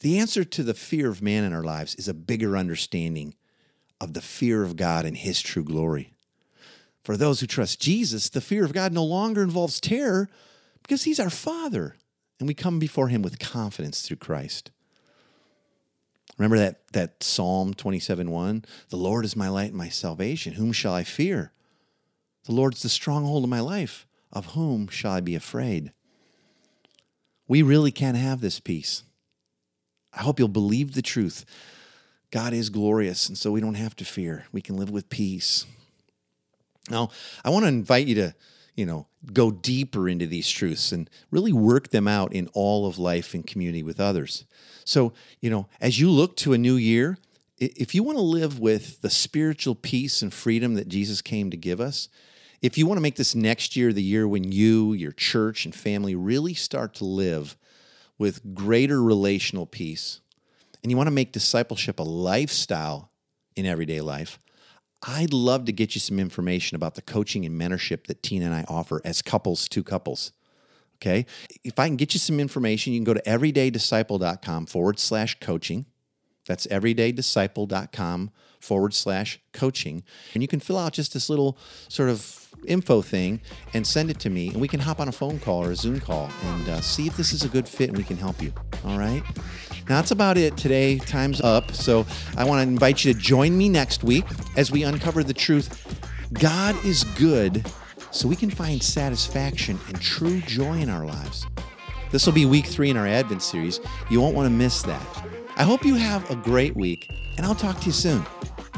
The 0.02 0.20
answer 0.20 0.44
to 0.44 0.64
the 0.64 0.74
fear 0.74 1.10
of 1.10 1.22
man 1.22 1.44
in 1.44 1.54
our 1.54 1.64
lives 1.64 1.96
is 1.96 2.08
a 2.08 2.14
bigger 2.14 2.56
understanding 2.56 3.36
of 4.00 4.14
the 4.14 4.22
fear 4.22 4.64
of 4.64 4.78
God 4.78 5.06
and 5.06 5.18
his 5.18 5.42
true 5.42 5.64
glory. 5.64 6.14
For 7.04 7.18
those 7.18 7.40
who 7.40 7.48
trust 7.48 7.82
Jesus, 7.82 8.30
the 8.30 8.42
fear 8.42 8.64
of 8.64 8.74
God 8.74 8.94
no 8.94 9.04
longer 9.04 9.42
involves 9.42 9.80
terror 9.80 10.30
because 10.84 11.04
he's 11.04 11.20
our 11.20 11.30
Father 11.30 11.96
and 12.40 12.48
we 12.48 12.54
come 12.54 12.80
before 12.80 13.10
him 13.10 13.22
with 13.22 13.40
confidence 13.40 14.02
through 14.02 14.18
Christ. 14.18 14.72
Remember 16.40 16.58
that, 16.58 16.88
that 16.94 17.22
Psalm 17.22 17.74
27 17.74 18.32
1? 18.32 18.66
The 18.90 18.96
Lord 18.96 19.26
is 19.26 19.36
my 19.36 19.50
light 19.50 19.70
and 19.70 19.78
my 19.78 19.90
salvation. 19.90 20.54
Whom 20.54 20.72
shall 20.72 20.94
I 20.94 21.04
fear? 21.04 21.52
The 22.46 22.54
Lord's 22.54 22.82
the 22.82 22.90
stronghold 22.90 23.44
of 23.44 23.50
my 23.50 23.60
life. 23.60 24.08
Of 24.32 24.54
whom 24.54 24.88
shall 24.88 25.12
I 25.12 25.20
be 25.20 25.36
afraid? 25.36 25.92
We 27.48 27.62
really 27.62 27.92
can 27.92 28.16
have 28.16 28.40
this 28.40 28.60
peace. 28.60 29.04
I 30.14 30.22
hope 30.22 30.40
you'll 30.40 30.48
believe 30.48 30.94
the 30.94 31.02
truth. 31.02 31.46
God 32.32 32.54
is 32.54 32.70
glorious, 32.70 33.28
and 33.28 33.38
so 33.38 33.52
we 33.52 33.60
don't 33.60 33.74
have 33.74 33.96
to 33.98 34.06
fear. 34.06 34.46
We 34.52 34.62
can 34.62 34.78
live 34.78 34.92
with 34.92 35.10
peace. 35.10 35.66
Now, 36.90 37.10
I 37.44 37.50
want 37.50 37.64
to 37.64 37.70
invite 37.70 38.08
you 38.08 38.16
to, 38.16 38.36
you 38.80 38.86
know, 38.86 39.08
go 39.34 39.52
deeper 39.52 40.08
into 40.08 40.26
these 40.26 40.50
truths 40.50 40.94
and 40.94 41.10
really 41.32 41.52
work 41.52 41.90
them 41.90 42.08
out 42.08 42.32
in 42.32 42.48
all 42.54 42.88
of 42.88 42.98
life 42.98 43.34
and 43.34 43.46
community 43.46 43.84
with 43.84 44.00
others. 44.00 44.46
So, 44.86 45.12
you 45.42 45.50
know, 45.50 45.68
as 45.82 46.00
you 46.00 46.10
look 46.10 46.38
to 46.38 46.54
a 46.54 46.58
new 46.58 46.76
year, 46.76 47.18
if 47.58 47.94
you 47.94 48.04
want 48.04 48.18
to 48.18 48.24
live 48.24 48.58
with 48.58 49.02
the 49.02 49.10
spiritual 49.10 49.76
peace 49.76 50.22
and 50.22 50.34
freedom 50.34 50.76
that 50.76 50.88
Jesus 50.88 51.22
came 51.22 51.52
to 51.52 51.58
give 51.58 51.82
us, 51.82 52.08
if 52.62 52.78
you 52.78 52.88
want 52.88 52.96
to 53.00 53.02
make 53.02 53.18
this 53.18 53.36
next 53.36 53.76
year 53.76 53.92
the 53.92 54.02
year 54.02 54.26
when 54.26 54.50
you, 54.54 54.94
your 54.94 55.12
church, 55.12 55.66
and 55.66 55.76
family 55.76 56.16
really 56.16 56.54
start 56.54 56.94
to 56.96 57.04
live 57.04 57.58
with 58.18 58.56
greater 58.56 59.04
relational 59.04 59.66
peace, 59.66 60.22
and 60.82 60.90
you 60.90 60.96
want 60.96 61.08
to 61.08 61.12
make 61.12 61.34
discipleship 61.34 62.00
a 62.00 62.04
lifestyle 62.04 63.12
in 63.58 63.66
everyday 63.66 64.00
life, 64.00 64.40
I'd 65.08 65.34
love 65.34 65.66
to 65.66 65.72
get 65.72 65.96
you 65.96 66.02
some 66.02 66.20
information 66.20 66.76
about 66.76 66.96
the 66.96 67.02
coaching 67.02 67.46
and 67.46 67.60
mentorship 67.60 68.08
that 68.08 68.22
Tina 68.22 68.46
and 68.46 68.54
I 68.54 68.66
offer 68.68 69.02
as 69.06 69.22
couples 69.22 69.68
to 69.70 69.84
couples. 69.84 70.34
Okay. 71.02 71.26
If 71.64 71.80
I 71.80 71.88
can 71.88 71.96
get 71.96 72.14
you 72.14 72.20
some 72.20 72.40
information, 72.40 72.92
you 72.92 73.00
can 73.00 73.06
go 73.06 73.14
to 73.14 73.22
everydaydisciple.com 73.22 74.66
forward 74.66 75.00
slash 75.00 75.40
coaching. 75.40 75.86
That's 76.46 76.68
everydaydisciple.com 76.68 78.32
forward 78.60 78.94
slash 78.94 79.40
coaching. 79.54 80.04
And 80.34 80.44
you 80.44 80.48
can 80.48 80.60
fill 80.60 80.78
out 80.78 80.94
just 80.94 81.14
this 81.14 81.30
little 81.30 81.58
sort 81.88 82.10
of 82.10 82.50
info 82.66 83.02
thing 83.02 83.40
and 83.74 83.88
send 83.88 84.10
it 84.10 84.20
to 84.20 84.30
me. 84.30 84.50
And 84.50 84.60
we 84.60 84.68
can 84.68 84.82
hop 84.82 85.00
on 85.00 85.08
a 85.08 85.14
phone 85.14 85.40
call 85.40 85.64
or 85.64 85.72
a 85.72 85.76
Zoom 85.76 86.02
call 86.02 86.30
and 86.44 86.68
uh, 86.68 86.82
see 86.82 87.08
if 87.08 87.16
this 87.16 87.32
is 87.32 87.44
a 87.44 87.50
good 87.50 87.68
fit 87.68 87.90
and 87.90 87.98
we 87.98 88.04
can 88.04 88.18
help 88.18 88.42
you. 88.42 88.52
All 88.84 88.98
right. 88.98 89.24
That's 89.90 90.12
about 90.12 90.38
it 90.38 90.56
today. 90.56 91.00
Time's 91.00 91.42
up. 91.42 91.72
So 91.72 92.06
I 92.38 92.44
want 92.44 92.64
to 92.64 92.72
invite 92.72 93.04
you 93.04 93.12
to 93.12 93.20
join 93.20 93.58
me 93.58 93.70
next 93.70 94.04
week 94.04 94.24
as 94.56 94.72
we 94.72 94.84
uncover 94.84 95.24
the 95.24 95.34
truth 95.34 95.98
God 96.32 96.76
is 96.86 97.06
good 97.18 97.66
so 98.12 98.28
we 98.28 98.36
can 98.36 98.52
find 98.52 98.84
satisfaction 98.84 99.80
and 99.88 100.00
true 100.00 100.42
joy 100.42 100.78
in 100.78 100.92
our 100.92 101.08
lives. 101.08 101.48
This 102.12 102.28
will 102.28 102.34
be 102.34 102.46
week 102.46 102.68
three 102.68 102.92
in 102.92 102.98
our 102.98 103.08
Advent 103.08 103.42
series. 103.42 103.80
You 104.12 104.22
won't 104.22 104.36
want 104.36 104.46
to 104.46 104.54
miss 104.54 104.84
that. 104.84 105.02
I 105.58 105.64
hope 105.64 105.84
you 105.84 105.96
have 105.96 106.30
a 106.30 106.36
great 106.36 106.76
week, 106.76 107.10
and 107.38 107.46
I'll 107.46 107.56
talk 107.56 107.80
to 107.80 107.86
you 107.88 107.92
soon. 107.92 108.24